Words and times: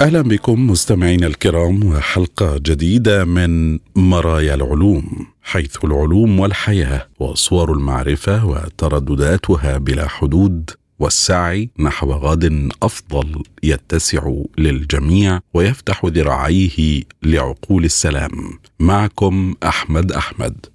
أهلا 0.00 0.22
بكم 0.22 0.70
مستمعينا 0.70 1.26
الكرام 1.26 1.84
وحلقة 1.86 2.58
جديدة 2.58 3.24
من 3.24 3.78
مرايا 3.96 4.54
العلوم 4.54 5.26
حيث 5.42 5.76
العلوم 5.84 6.40
والحياة 6.40 7.08
وصور 7.20 7.72
المعرفة 7.72 8.46
وتردداتها 8.46 9.78
بلا 9.78 10.08
حدود 10.08 10.70
والسعي 10.98 11.70
نحو 11.78 12.12
غد 12.12 12.68
أفضل 12.82 13.42
يتسع 13.62 14.32
للجميع 14.58 15.40
ويفتح 15.54 16.04
ذراعيه 16.04 17.02
لعقول 17.22 17.84
السلام. 17.84 18.58
معكم 18.80 19.54
أحمد 19.64 20.12
أحمد. 20.12 20.66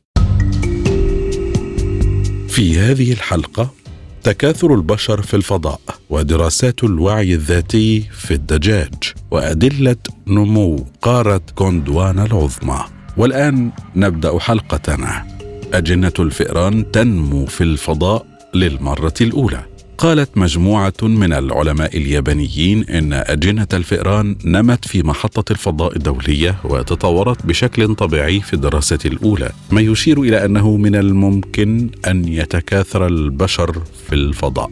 في 2.47 2.79
هذه 2.79 3.11
الحلقة 3.13 3.73
تكاثر 4.23 4.73
البشر 4.73 5.21
في 5.21 5.33
الفضاء 5.33 5.79
ودراسات 6.09 6.83
الوعي 6.83 7.33
الذاتي 7.33 8.01
في 8.01 8.33
الدجاج 8.33 9.13
وأدلة 9.31 9.95
نمو 10.27 10.85
قارة 11.01 11.41
كوندوانا 11.55 12.25
العظمى. 12.25 12.79
والآن 13.17 13.71
نبدأ 13.95 14.39
حلقتنا. 14.39 15.25
أجنة 15.73 16.13
الفئران 16.19 16.91
تنمو 16.91 17.45
في 17.45 17.61
الفضاء 17.61 18.25
للمرة 18.53 19.13
الأولى. 19.21 19.63
قالت 19.97 20.37
مجموعة 20.37 20.93
من 21.01 21.33
العلماء 21.33 21.97
اليابانيين 21.97 22.83
إن 22.83 23.13
أجنة 23.13 23.67
الفئران 23.73 24.35
نمت 24.45 24.87
في 24.87 25.03
محطة 25.03 25.51
الفضاء 25.51 25.95
الدولية 25.95 26.55
وتطورت 26.63 27.45
بشكل 27.45 27.95
طبيعي 27.95 28.39
في 28.39 28.53
الدراسة 28.53 28.99
الأولى، 29.05 29.51
ما 29.71 29.81
يشير 29.81 30.21
إلى 30.21 30.45
أنه 30.45 30.77
من 30.77 30.95
الممكن 30.95 31.89
أن 32.07 32.27
يتكاثر 32.27 33.07
البشر 33.07 33.81
في 34.07 34.15
الفضاء. 34.15 34.71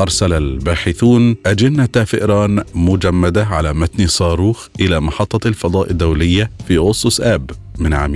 أرسل 0.00 0.32
الباحثون 0.32 1.36
أجنة 1.46 1.86
فئران 1.86 2.64
مجمدة 2.74 3.44
على 3.46 3.72
متن 3.72 4.06
صاروخ 4.06 4.68
إلى 4.80 5.00
محطة 5.00 5.48
الفضاء 5.48 5.90
الدولية 5.90 6.50
في 6.68 6.76
أغسطس 6.76 7.20
آب 7.20 7.50
من 7.78 7.94
عام 7.94 8.14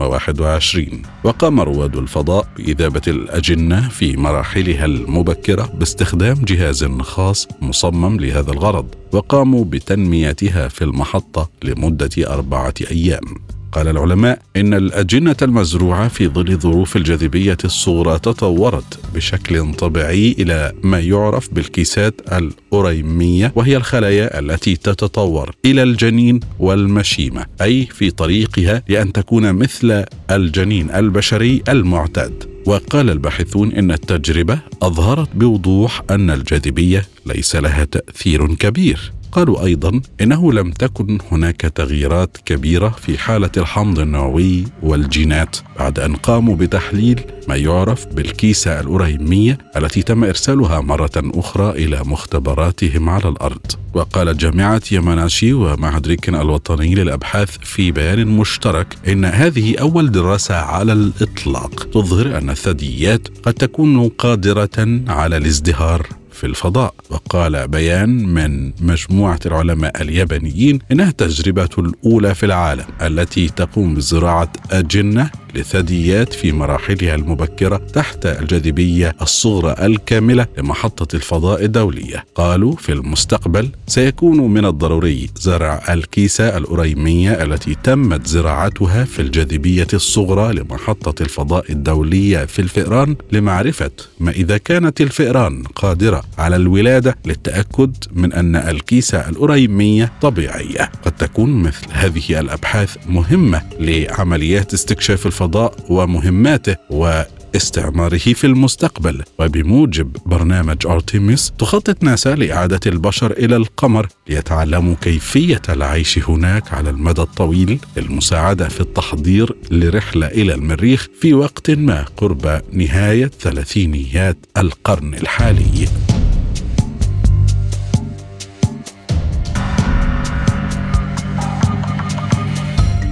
2021 0.00 1.02
وقام 1.24 1.60
رواد 1.60 1.96
الفضاء 1.96 2.46
بإذابة 2.56 3.02
الأجنة 3.08 3.88
في 3.88 4.16
مراحلها 4.16 4.84
المبكرة 4.84 5.70
باستخدام 5.74 6.34
جهاز 6.34 6.84
خاص 6.84 7.48
مصمم 7.62 8.20
لهذا 8.20 8.52
الغرض 8.52 8.86
وقاموا 9.12 9.64
بتنميتها 9.64 10.68
في 10.68 10.84
المحطة 10.84 11.50
لمدة 11.62 12.34
أربعة 12.34 12.74
أيام. 12.90 13.53
قال 13.74 13.88
العلماء 13.88 14.38
إن 14.56 14.74
الأجنة 14.74 15.36
المزروعة 15.42 16.08
في 16.08 16.28
ظل 16.28 16.56
ظروف 16.56 16.96
الجاذبية 16.96 17.56
الصغرى 17.64 18.18
تطورت 18.18 18.98
بشكل 19.14 19.74
طبيعي 19.74 20.36
إلى 20.38 20.72
ما 20.82 21.00
يعرف 21.00 21.54
بالكيسات 21.54 22.20
الأوريمية 22.32 23.52
وهي 23.54 23.76
الخلايا 23.76 24.38
التي 24.38 24.76
تتطور 24.76 25.54
إلى 25.64 25.82
الجنين 25.82 26.40
والمشيمة 26.58 27.46
أي 27.62 27.86
في 27.86 28.10
طريقها 28.10 28.82
لأن 28.88 29.12
تكون 29.12 29.52
مثل 29.52 30.04
الجنين 30.30 30.90
البشري 30.90 31.62
المعتاد. 31.68 32.54
وقال 32.66 33.10
الباحثون 33.10 33.72
إن 33.72 33.90
التجربة 33.90 34.58
أظهرت 34.82 35.28
بوضوح 35.34 36.02
أن 36.10 36.30
الجاذبية 36.30 37.06
ليس 37.26 37.56
لها 37.56 37.84
تأثير 37.84 38.54
كبير. 38.54 39.12
قالوا 39.34 39.64
أيضا 39.64 40.00
إنه 40.20 40.52
لم 40.52 40.70
تكن 40.70 41.18
هناك 41.32 41.60
تغييرات 41.60 42.36
كبيرة 42.44 42.88
في 42.88 43.18
حالة 43.18 43.50
الحمض 43.56 43.98
النووي 43.98 44.64
والجينات 44.82 45.56
بعد 45.78 45.98
أن 45.98 46.16
قاموا 46.16 46.56
بتحليل 46.56 47.20
ما 47.48 47.56
يعرف 47.56 48.06
بالكيسة 48.06 48.80
الاوريميه 48.80 49.58
التي 49.76 50.02
تم 50.02 50.24
إرسالها 50.24 50.80
مرة 50.80 51.10
أخرى 51.16 51.70
إلى 51.70 52.00
مختبراتهم 52.04 53.08
على 53.08 53.28
الأرض. 53.28 53.66
وقالت 53.94 54.40
جامعة 54.40 54.82
ياماناشي 54.92 55.52
ومعهد 55.52 56.06
ريكن 56.06 56.34
الوطني 56.34 56.94
للأبحاث 56.94 57.58
في 57.58 57.92
بيان 57.92 58.26
مشترك 58.26 58.96
إن 59.08 59.24
هذه 59.24 59.76
أول 59.80 60.12
دراسة 60.12 60.54
على 60.54 60.92
الإطلاق 60.92 61.84
تظهر 61.84 62.38
أن 62.38 62.50
الثدييات 62.50 63.28
قد 63.42 63.54
تكون 63.54 64.08
قادرة 64.08 65.02
على 65.08 65.36
الازدهار. 65.36 66.06
في 66.34 66.44
الفضاء. 66.46 66.94
وقال 67.10 67.68
بيان 67.68 68.26
من 68.26 68.72
مجموعة 68.80 69.38
العلماء 69.46 70.02
اليابانيين 70.02 70.78
إنها 70.92 71.08
التجربة 71.08 71.68
الأولى 71.78 72.34
في 72.34 72.46
العالم 72.46 72.84
التي 73.02 73.48
تقوم 73.48 73.94
بزراعة 73.94 74.52
أجنة 74.70 75.30
لثدييات 75.54 76.32
في 76.32 76.52
مراحلها 76.52 77.14
المبكرة 77.14 77.76
تحت 77.76 78.26
الجاذبية 78.26 79.16
الصغرى 79.22 79.74
الكاملة 79.86 80.46
لمحطة 80.58 81.16
الفضاء 81.16 81.64
الدولية. 81.64 82.24
قالوا 82.34 82.76
في 82.76 82.92
المستقبل 82.92 83.70
سيكون 83.86 84.40
من 84.40 84.64
الضروري 84.64 85.30
زرع 85.36 85.82
الكيسة 85.88 86.56
الأريمية 86.56 87.42
التي 87.42 87.76
تمت 87.82 88.26
زراعتها 88.26 89.04
في 89.04 89.22
الجاذبية 89.22 89.86
الصغرى 89.94 90.52
لمحطة 90.54 91.22
الفضاء 91.22 91.72
الدولية 91.72 92.44
في 92.44 92.58
الفئران 92.58 93.16
لمعرفة 93.32 93.90
ما 94.20 94.30
إذا 94.30 94.58
كانت 94.58 95.00
الفئران 95.00 95.62
قادرة 95.62 96.22
على 96.38 96.56
الولادة 96.56 97.16
للتأكد 97.24 97.96
من 98.12 98.32
أن 98.32 98.56
الكيسة 98.56 99.28
الأريمية 99.28 100.12
طبيعية. 100.22 100.90
قد 101.04 101.12
تكون 101.12 101.62
مثل 101.62 101.86
هذه 101.92 102.40
الأبحاث 102.40 102.96
مهمة 103.08 103.62
لعمليات 103.80 104.74
استكشاف 104.74 105.26
الفضاء. 105.26 105.43
الفضاء 105.44 105.74
ومهماته 105.88 106.76
واستعماره 106.90 108.18
في 108.18 108.46
المستقبل. 108.46 109.22
وبموجب 109.38 110.16
برنامج 110.26 110.86
أرتيميس 110.86 111.52
تخطط 111.58 112.02
ناسا 112.02 112.34
لإعادة 112.34 112.80
البشر 112.86 113.30
إلى 113.30 113.56
القمر 113.56 114.08
ليتعلموا 114.28 114.94
كيفية 115.00 115.62
العيش 115.68 116.18
هناك 116.18 116.74
على 116.74 116.90
المدى 116.90 117.22
الطويل 117.22 117.78
للمساعدة 117.96 118.68
في 118.68 118.80
التحضير 118.80 119.56
لرحلة 119.70 120.26
إلى 120.26 120.54
المريخ 120.54 121.08
في 121.20 121.34
وقت 121.34 121.70
ما 121.70 122.04
قرب 122.16 122.60
نهاية 122.72 123.30
ثلاثينيات 123.40 124.36
القرن 124.56 125.14
الحالي. 125.14 125.88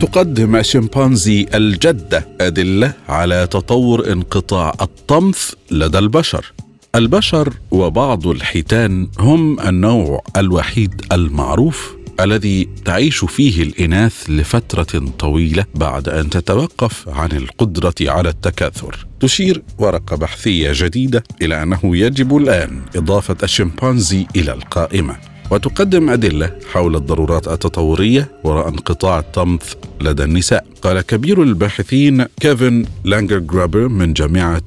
تقدم 0.02 0.56
الشمبانزي 0.56 1.46
الجدة 1.54 2.28
أدلة 2.40 2.92
على 3.08 3.46
تطور 3.46 4.12
انقطاع 4.12 4.74
الطمث 4.80 5.52
لدى 5.70 5.98
البشر. 5.98 6.52
البشر 6.94 7.52
وبعض 7.70 8.26
الحيتان 8.26 9.08
هم 9.18 9.60
النوع 9.60 10.24
الوحيد 10.36 11.02
المعروف 11.12 11.96
الذي 12.20 12.68
تعيش 12.84 13.24
فيه 13.24 13.62
الإناث 13.62 14.30
لفترة 14.30 15.08
طويلة 15.18 15.64
بعد 15.74 16.08
أن 16.08 16.30
تتوقف 16.30 17.08
عن 17.08 17.32
القدرة 17.32 17.94
على 18.00 18.28
التكاثر. 18.28 19.06
تشير 19.20 19.62
ورقة 19.78 20.16
بحثية 20.16 20.70
جديدة 20.74 21.24
إلى 21.42 21.62
أنه 21.62 21.80
يجب 21.84 22.36
الآن 22.36 22.82
إضافة 22.96 23.36
الشمبانزي 23.42 24.26
إلى 24.36 24.52
القائمة. 24.52 25.31
وتقدم 25.52 26.10
أدلة 26.10 26.50
حول 26.72 26.96
الضرورات 26.96 27.48
التطورية 27.48 28.30
وراء 28.44 28.68
انقطاع 28.68 29.18
الطمث 29.18 29.74
لدى 30.00 30.24
النساء. 30.24 30.66
قال 30.82 31.00
كبير 31.00 31.42
الباحثين 31.42 32.24
كيفن 32.40 32.84
لانجر 33.04 33.38
جرابر 33.38 33.88
من 33.88 34.12
جامعة 34.12 34.62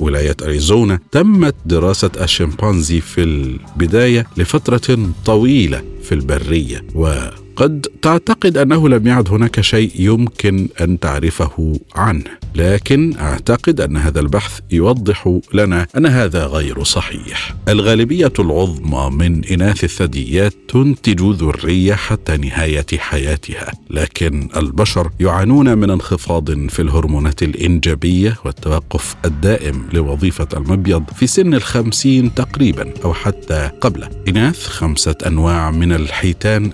ولاية 0.00 0.36
أريزونا 0.42 0.98
تمت 1.12 1.54
دراسة 1.66 2.10
الشمبانزي 2.20 3.00
في 3.00 3.22
البداية 3.22 4.26
لفترة 4.36 4.98
طويلة 5.24 5.82
في 6.02 6.12
البرية 6.12 6.84
و 6.94 7.14
قد 7.56 7.86
تعتقد 8.02 8.56
أنه 8.56 8.88
لم 8.88 9.06
يعد 9.06 9.28
هناك 9.28 9.60
شيء 9.60 9.90
يمكن 9.98 10.68
أن 10.80 11.00
تعرفه 11.00 11.80
عنه 11.94 12.24
لكن 12.54 13.16
أعتقد 13.16 13.80
أن 13.80 13.96
هذا 13.96 14.20
البحث 14.20 14.60
يوضح 14.70 15.38
لنا 15.54 15.86
أن 15.96 16.06
هذا 16.06 16.46
غير 16.46 16.84
صحيح. 16.84 17.54
الغالبية 17.68 18.32
العظمى 18.38 19.10
من 19.12 19.44
إناث 19.44 19.84
الثدييات 19.84 20.54
تنتج 20.68 21.20
ذرية 21.22 21.94
حتى 21.94 22.36
نهاية 22.36 22.86
حياتها 22.98 23.72
لكن 23.90 24.48
البشر 24.56 25.10
يعانون 25.20 25.78
من 25.78 25.90
انخفاض 25.90 26.68
في 26.68 26.82
الهرمونات 26.82 27.42
الإنجابية 27.42 28.36
والتوقف 28.44 29.16
الدائم 29.24 29.84
لوظيفة 29.92 30.48
المبيض 30.56 31.04
في 31.16 31.26
سن 31.26 31.54
الخمسين 31.54 32.34
تقريبا 32.34 32.90
أو 33.04 33.14
حتى 33.14 33.70
قبله 33.80 34.10
إناث 34.28 34.66
خمسة 34.66 35.14
أنواع 35.26 35.70
من 35.70 35.92
الحيتان 35.92 36.70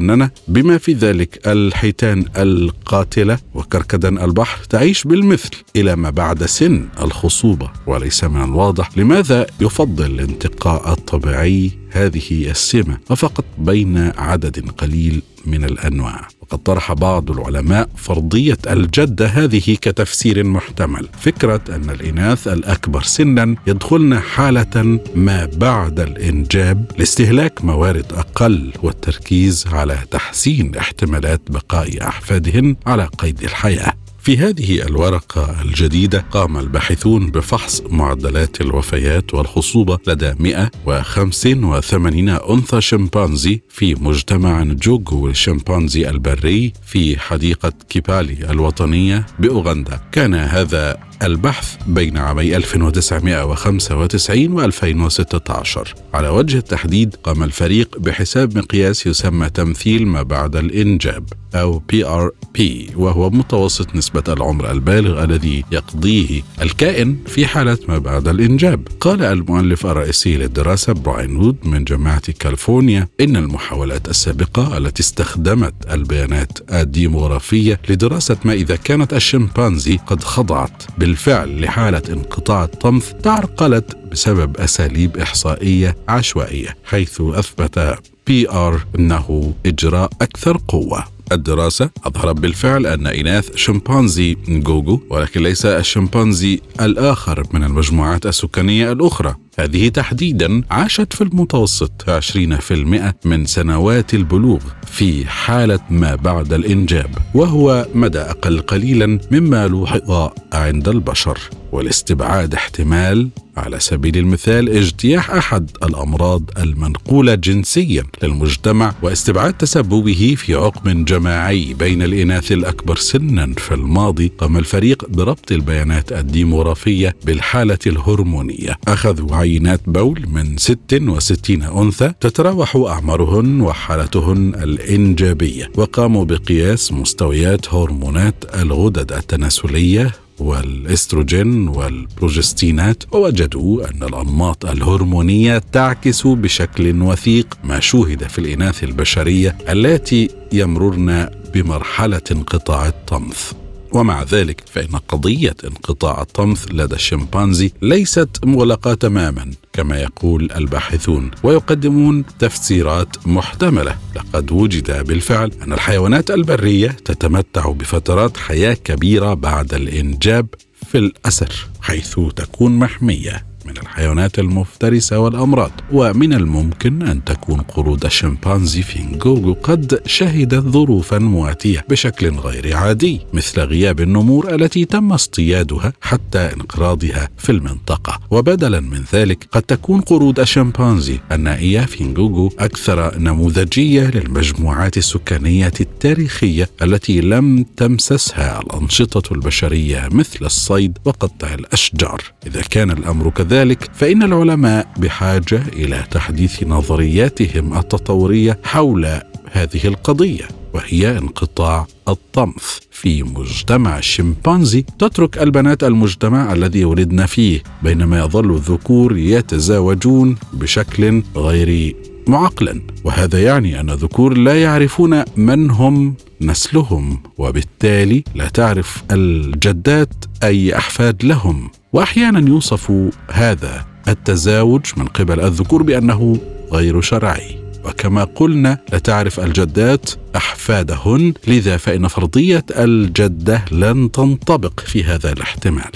المسننة 0.00 0.30
بما 0.48 0.78
في 0.78 0.92
ذلك 0.92 1.40
الحيتان 1.46 2.24
القاتلة 2.36 3.38
وكركدن 3.54 4.18
البحر 4.18 4.64
تعيش 4.64 5.04
بالمثل 5.04 5.50
إلى 5.76 5.96
ما 5.96 6.10
بعد 6.10 6.44
سن 6.44 6.88
الخصوبة 7.00 7.70
وليس 7.86 8.24
من 8.24 8.44
الواضح 8.44 8.98
لماذا 8.98 9.46
يفضل 9.60 10.06
الانتقاء 10.06 10.92
الطبيعي 10.92 11.70
هذه 11.90 12.50
السمة 12.50 12.98
وفقط 13.10 13.44
بين 13.58 13.98
عدد 14.16 14.70
قليل 14.70 15.22
من 15.46 15.64
الأنواع. 15.64 16.28
وقد 16.50 16.62
طرح 16.62 16.92
بعض 16.92 17.30
العلماء 17.30 17.88
فرضية 17.96 18.58
الجده 18.70 19.26
هذه 19.26 19.76
كتفسير 19.80 20.44
محتمل. 20.44 21.08
فكرة 21.20 21.60
أن 21.68 21.90
الإناث 21.90 22.48
الأكبر 22.48 23.02
سنا 23.02 23.56
يدخلن 23.66 24.18
حالة 24.20 25.00
ما 25.14 25.48
بعد 25.56 26.00
الإنجاب 26.00 26.84
لاستهلاك 26.98 27.64
موارد 27.64 28.12
أقل 28.12 28.72
والتركيز 28.82 29.66
على 29.72 29.98
تحسين 30.10 30.76
احتمالات 30.76 31.40
بقاء 31.48 32.08
أحفادهن 32.08 32.76
على 32.86 33.08
قيد 33.18 33.42
الحياة. 33.42 33.92
في 34.22 34.38
هذه 34.38 34.82
الورقة 34.82 35.62
الجديدة 35.62 36.24
قام 36.30 36.58
الباحثون 36.58 37.30
بفحص 37.30 37.82
معدلات 37.88 38.60
الوفيات 38.60 39.34
والخصوبة 39.34 39.98
لدى 40.06 40.34
185 40.38 42.28
أنثى 42.28 42.80
شمبانزي 42.80 43.60
في 43.68 43.94
مجتمع 43.94 44.62
جوجو 44.62 45.28
الشمبانزي 45.28 46.08
البري 46.08 46.72
في 46.86 47.18
حديقة 47.18 47.72
كيبالي 47.88 48.50
الوطنية 48.50 49.26
بأوغندا. 49.38 50.00
كان 50.12 50.34
هذا 50.34 51.09
البحث 51.22 51.76
بين 51.86 52.16
عامي 52.16 52.56
1995 52.56 54.52
و 54.52 54.60
2016 54.60 55.94
على 56.14 56.28
وجه 56.28 56.58
التحديد 56.58 57.16
قام 57.22 57.42
الفريق 57.42 57.98
بحساب 57.98 58.58
مقياس 58.58 59.06
يسمى 59.06 59.50
تمثيل 59.50 60.06
ما 60.06 60.22
بعد 60.22 60.56
الإنجاب 60.56 61.24
أو 61.54 61.82
PRP 61.92 62.60
وهو 62.96 63.30
متوسط 63.30 63.96
نسبة 63.96 64.22
العمر 64.28 64.70
البالغ 64.70 65.24
الذي 65.24 65.64
يقضيه 65.72 66.42
الكائن 66.62 67.16
في 67.26 67.46
حالة 67.46 67.78
ما 67.88 67.98
بعد 67.98 68.28
الإنجاب. 68.28 68.88
قال 69.00 69.22
المؤلف 69.22 69.86
الرئيسي 69.86 70.36
للدراسة 70.36 70.92
براين 70.92 71.36
وود 71.36 71.56
من 71.64 71.84
جامعة 71.84 72.32
كاليفورنيا 72.32 73.08
إن 73.20 73.36
المحاولات 73.36 74.08
السابقة 74.08 74.78
التي 74.78 75.02
استخدمت 75.02 75.74
البيانات 75.90 76.58
الديموغرافية 76.72 77.80
لدراسة 77.88 78.36
ما 78.44 78.52
إذا 78.52 78.76
كانت 78.76 79.14
الشمبانزي 79.14 79.96
قد 80.06 80.24
خضعت 80.24 80.82
بالفعل 81.10 81.60
لحالة 81.60 82.02
انقطاع 82.08 82.64
الطمث 82.64 83.12
تعرقلت 83.12 83.96
بسبب 84.12 84.56
أساليب 84.56 85.16
إحصائية 85.16 85.96
عشوائية 86.08 86.76
حيث 86.84 87.20
أثبت 87.20 87.98
PRP 88.26 88.86
أنه 88.98 89.54
إجراء 89.66 90.10
أكثر 90.22 90.60
قوة. 90.68 91.04
الدراسة 91.32 91.90
أظهرت 92.04 92.36
بالفعل 92.36 92.86
أن 92.86 93.06
إناث 93.06 93.56
شمبانزي 93.56 94.36
نجوجو 94.48 95.00
ولكن 95.10 95.42
ليس 95.42 95.66
الشمبانزي 95.66 96.60
الآخر 96.80 97.46
من 97.52 97.64
المجموعات 97.64 98.26
السكانية 98.26 98.92
الأخرى. 98.92 99.36
هذه 99.60 99.88
تحديدا 99.88 100.62
عاشت 100.70 101.12
في 101.12 101.20
المتوسط 101.24 102.10
20% 102.10 103.26
من 103.26 103.46
سنوات 103.46 104.14
البلوغ 104.14 104.60
في 104.86 105.26
حالة 105.26 105.80
ما 105.90 106.14
بعد 106.14 106.52
الإنجاب 106.52 107.10
وهو 107.34 107.86
مدى 107.94 108.18
أقل 108.18 108.60
قليلا 108.60 109.18
مما 109.30 109.68
لوحظ 109.68 110.30
عند 110.52 110.88
البشر. 110.88 111.38
ولاستبعاد 111.72 112.54
احتمال 112.54 113.28
على 113.56 113.80
سبيل 113.80 114.16
المثال 114.16 114.68
اجتياح 114.68 115.30
أحد 115.30 115.70
الأمراض 115.82 116.42
المنقولة 116.58 117.34
جنسيا 117.34 118.02
للمجتمع 118.22 118.94
واستبعاد 119.02 119.54
تسببه 119.54 120.34
في 120.38 120.54
عقم 120.54 121.04
جماعي 121.04 121.74
بين 121.74 122.02
الإناث 122.02 122.52
الأكبر 122.52 122.96
سنا 122.96 123.54
في 123.54 123.74
الماضي 123.74 124.32
قام 124.38 124.56
الفريق 124.56 125.08
بربط 125.08 125.52
البيانات 125.52 126.12
الديموغرافية 126.12 127.16
بالحالة 127.24 127.78
الهرمونية. 127.86 128.78
اخذوا 128.88 129.36
عينات 129.36 129.80
بول 129.86 130.26
من 130.28 130.56
66 130.56 131.62
أنثى 131.62 132.12
تتراوح 132.20 132.76
أعمارهن 132.76 133.60
وحالتهن 133.60 134.54
الإنجابية 134.54 135.70
وقاموا 135.76 136.24
بقياس 136.24 136.92
مستويات 136.92 137.74
هرمونات 137.74 138.34
الغدد 138.54 139.12
التناسلية 139.12 140.10
والإستروجين 140.40 141.68
والبروجستينات 141.68 143.02
ووجدوا 143.12 143.90
أن 143.90 144.02
الأنماط 144.02 144.66
الهرمونية 144.66 145.62
تعكس 145.72 146.26
بشكل 146.26 147.02
وثيق 147.02 147.58
ما 147.64 147.80
شوهد 147.80 148.28
في 148.28 148.38
الإناث 148.38 148.84
البشرية 148.84 149.58
اللاتي 149.68 150.28
يمررن 150.52 151.28
بمرحلة 151.54 152.22
انقطاع 152.32 152.88
الطمث. 152.88 153.59
ومع 153.92 154.22
ذلك 154.22 154.62
فإن 154.72 154.96
قضية 155.08 155.56
انقطاع 155.64 156.22
الطمث 156.22 156.66
لدى 156.72 156.94
الشمبانزي 156.94 157.72
ليست 157.82 158.28
مغلقة 158.44 158.94
تماما 158.94 159.50
كما 159.72 159.98
يقول 159.98 160.52
الباحثون 160.56 161.30
ويقدمون 161.42 162.24
تفسيرات 162.38 163.26
محتملة. 163.26 163.98
لقد 164.16 164.52
وجد 164.52 165.06
بالفعل 165.06 165.52
أن 165.62 165.72
الحيوانات 165.72 166.30
البرية 166.30 166.88
تتمتع 166.88 167.70
بفترات 167.70 168.36
حياة 168.36 168.74
كبيرة 168.74 169.34
بعد 169.34 169.74
الإنجاب 169.74 170.46
في 170.90 170.98
الأسر 170.98 171.66
حيث 171.80 172.20
تكون 172.36 172.78
محمية. 172.78 173.49
من 173.66 173.76
الحيوانات 173.78 174.38
المفترسة 174.38 175.18
والأمراض 175.18 175.70
ومن 175.92 176.32
الممكن 176.32 177.02
أن 177.02 177.24
تكون 177.24 177.60
قرود 177.60 178.04
الشمبانزي 178.04 178.82
في 178.82 179.02
نجوجو 179.02 179.56
قد 179.62 180.02
شهدت 180.06 180.64
ظروفا 180.64 181.18
مواتية 181.18 181.84
بشكل 181.88 182.30
غير 182.30 182.76
عادي 182.76 183.20
مثل 183.32 183.60
غياب 183.60 184.00
النمور 184.00 184.54
التي 184.54 184.84
تم 184.84 185.12
اصطيادها 185.12 185.92
حتى 186.00 186.38
انقراضها 186.38 187.28
في 187.38 187.52
المنطقة. 187.52 188.20
وبدلا 188.30 188.80
من 188.80 189.04
ذلك 189.12 189.48
قد 189.52 189.62
تكون 189.62 190.00
قرود 190.00 190.40
الشمبانزي 190.40 191.18
النائية 191.32 191.80
في 191.80 192.04
نجوجو 192.04 192.50
أكثر 192.58 193.18
نموذجية 193.18 194.10
للمجموعات 194.10 194.96
السكانية 194.96 195.72
التاريخية 195.80 196.68
التي 196.82 197.20
لم 197.20 197.64
تمسسها 197.76 198.60
الأنشطة 198.60 199.34
البشرية 199.34 200.08
مثل 200.12 200.44
الصيد 200.44 200.98
وقطع 201.04 201.54
الأشجار. 201.54 202.22
إذا 202.46 202.62
كان 202.62 202.90
الأمر 202.90 203.30
كذلك 203.30 203.49
ذلك 203.50 203.90
فإن 203.94 204.22
العلماء 204.22 204.86
بحاجة 204.96 205.62
إلى 205.72 206.04
تحديث 206.10 206.62
نظرياتهم 206.62 207.78
التطورية 207.78 208.58
حول 208.64 209.06
هذه 209.52 209.80
القضية 209.84 210.48
وهي 210.74 211.18
انقطاع 211.18 211.86
الطمث 212.08 212.78
في 212.90 213.22
مجتمع 213.22 213.98
الشمبانزي 213.98 214.84
تترك 214.98 215.38
البنات 215.38 215.84
المجتمع 215.84 216.52
الذي 216.52 216.84
ولدن 216.84 217.26
فيه 217.26 217.62
بينما 217.82 218.18
يظل 218.18 218.50
الذكور 218.54 219.18
يتزاوجون 219.18 220.36
بشكل 220.52 221.22
غير 221.36 221.96
معقلا. 222.26 222.80
وهذا 223.04 223.42
يعني 223.42 223.80
أن 223.80 223.90
الذكور 223.90 224.36
لا 224.36 224.62
يعرفون 224.62 225.24
من 225.36 225.70
هم 225.70 226.14
نسلهم 226.40 227.22
وبالتالي 227.38 228.24
لا 228.34 228.48
تعرف 228.48 229.02
الجدات 229.10 230.14
أي 230.42 230.76
أحفاد 230.76 231.24
لهم. 231.24 231.70
وأحيانا 231.92 232.48
يوصف 232.48 232.92
هذا 233.30 233.86
التزاوج 234.08 234.86
من 234.96 235.06
قبل 235.06 235.40
الذكور 235.40 235.82
بأنه 235.82 236.38
غير 236.72 237.00
شرعي. 237.00 237.60
وكما 237.84 238.24
قلنا 238.24 238.78
لا 238.92 238.98
تعرف 238.98 239.40
الجدات 239.40 240.10
أحفادهن 240.36 241.34
لذا 241.46 241.76
فإن 241.76 242.08
فرضية 242.08 242.64
الجدة 242.70 243.64
لن 243.72 244.10
تنطبق 244.10 244.80
في 244.80 245.04
هذا 245.04 245.32
الاحتمال. 245.32 245.90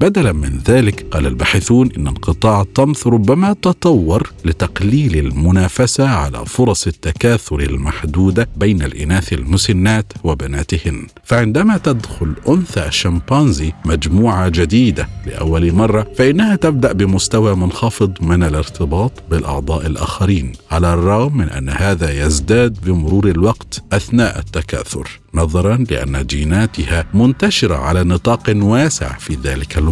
بدلا 0.00 0.32
من 0.32 0.58
ذلك 0.68 1.06
قال 1.10 1.26
الباحثون 1.26 1.88
إن 1.96 2.06
انقطاع 2.06 2.60
الطمث 2.60 3.06
ربما 3.06 3.52
تطور 3.52 4.32
لتقليل 4.44 5.18
المنافسة 5.26 6.08
على 6.08 6.46
فرص 6.46 6.86
التكاثر 6.86 7.60
المحدودة 7.60 8.48
بين 8.56 8.82
الإناث 8.82 9.32
المسنات 9.32 10.12
وبناتهن. 10.24 11.06
فعندما 11.24 11.76
تدخل 11.78 12.32
أنثى 12.48 12.86
شمبانزي 12.90 13.72
مجموعة 13.84 14.48
جديدة 14.48 15.08
لأول 15.26 15.72
مرة 15.72 16.06
فإنها 16.16 16.56
تبدأ 16.56 16.92
بمستوى 16.92 17.56
منخفض 17.56 18.12
من 18.20 18.42
الارتباط 18.42 19.12
بالأعضاء 19.30 19.86
الآخرين 19.86 20.52
على 20.70 20.94
الرغم 20.94 21.36
من 21.36 21.48
أن 21.48 21.68
هذا 21.68 22.24
يزداد 22.26 22.78
بمرور 22.86 23.28
الوقت 23.28 23.82
أثناء 23.92 24.38
التكاثر 24.38 25.20
نظرا 25.34 25.84
لأن 25.90 26.26
جيناتها 26.26 27.06
منتشرة 27.14 27.74
على 27.74 28.04
نطاق 28.04 28.52
واسع 28.56 29.12
في 29.18 29.34
ذلك 29.44 29.78
الوقت. 29.78 29.85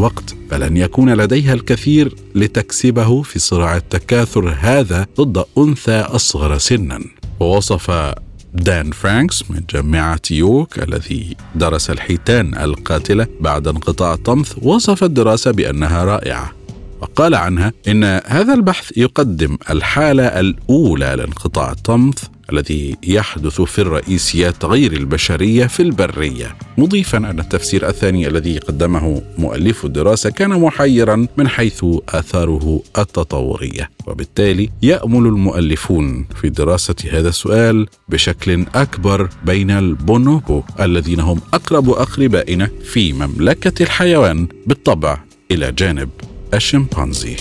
فلن 0.50 0.76
يكون 0.76 1.14
لديها 1.14 1.54
الكثير 1.54 2.14
لتكسبه 2.34 3.22
في 3.22 3.38
صراع 3.38 3.76
التكاثر 3.76 4.56
هذا 4.60 5.06
ضد 5.20 5.44
أنثى 5.58 6.00
أصغر 6.00 6.58
سنا. 6.58 7.00
ووصف 7.40 8.14
دان 8.54 8.90
فرانكس 8.90 9.50
من 9.50 9.62
جامعة 9.70 10.20
يورك 10.30 10.88
الذي 10.88 11.36
درس 11.54 11.90
الحيتان 11.90 12.54
القاتلة 12.58 13.26
بعد 13.40 13.68
انقطاع 13.68 14.14
الطمث 14.14 14.54
وصف 14.62 15.04
الدراسة 15.04 15.50
بأنها 15.50 16.04
رائعة. 16.04 16.52
وقال 17.00 17.34
عنها 17.34 17.72
إن 17.88 18.04
هذا 18.26 18.54
البحث 18.54 18.98
يقدم 18.98 19.58
الحالة 19.70 20.26
الأولى 20.26 21.14
لانقطاع 21.16 21.72
الطمث 21.72 22.24
الذي 22.52 22.96
يحدث 23.06 23.60
في 23.60 23.78
الرئيسيات 23.78 24.64
غير 24.64 24.92
البشرية 24.92 25.66
في 25.66 25.80
البرية. 25.80 26.56
مضيفا 26.78 27.18
أن 27.18 27.40
التفسير 27.40 27.88
الثاني 27.88 28.26
الذي 28.28 28.58
قدمه 28.58 29.22
مؤلف 29.38 29.84
الدراسة 29.84 30.30
كان 30.30 30.50
محيرا 30.50 31.26
من 31.36 31.48
حيث 31.48 31.84
آثاره 32.08 32.82
التطورية. 32.98 33.90
وبالتالي 34.06 34.70
يأمل 34.82 35.26
المؤلفون 35.26 36.26
في 36.40 36.48
دراسة 36.48 36.96
هذا 37.10 37.28
السؤال 37.28 37.86
بشكل 38.08 38.66
أكبر 38.74 39.28
بين 39.44 39.70
البونوبو 39.70 40.62
الذين 40.80 41.20
هم 41.20 41.40
أقرب 41.54 41.90
أقربائنا 41.90 42.70
في 42.84 43.12
مملكة 43.12 43.82
الحيوان 43.82 44.48
بالطبع 44.66 45.18
إلى 45.50 45.72
جانب 45.72 46.10
الشمبانزي. 46.54 47.36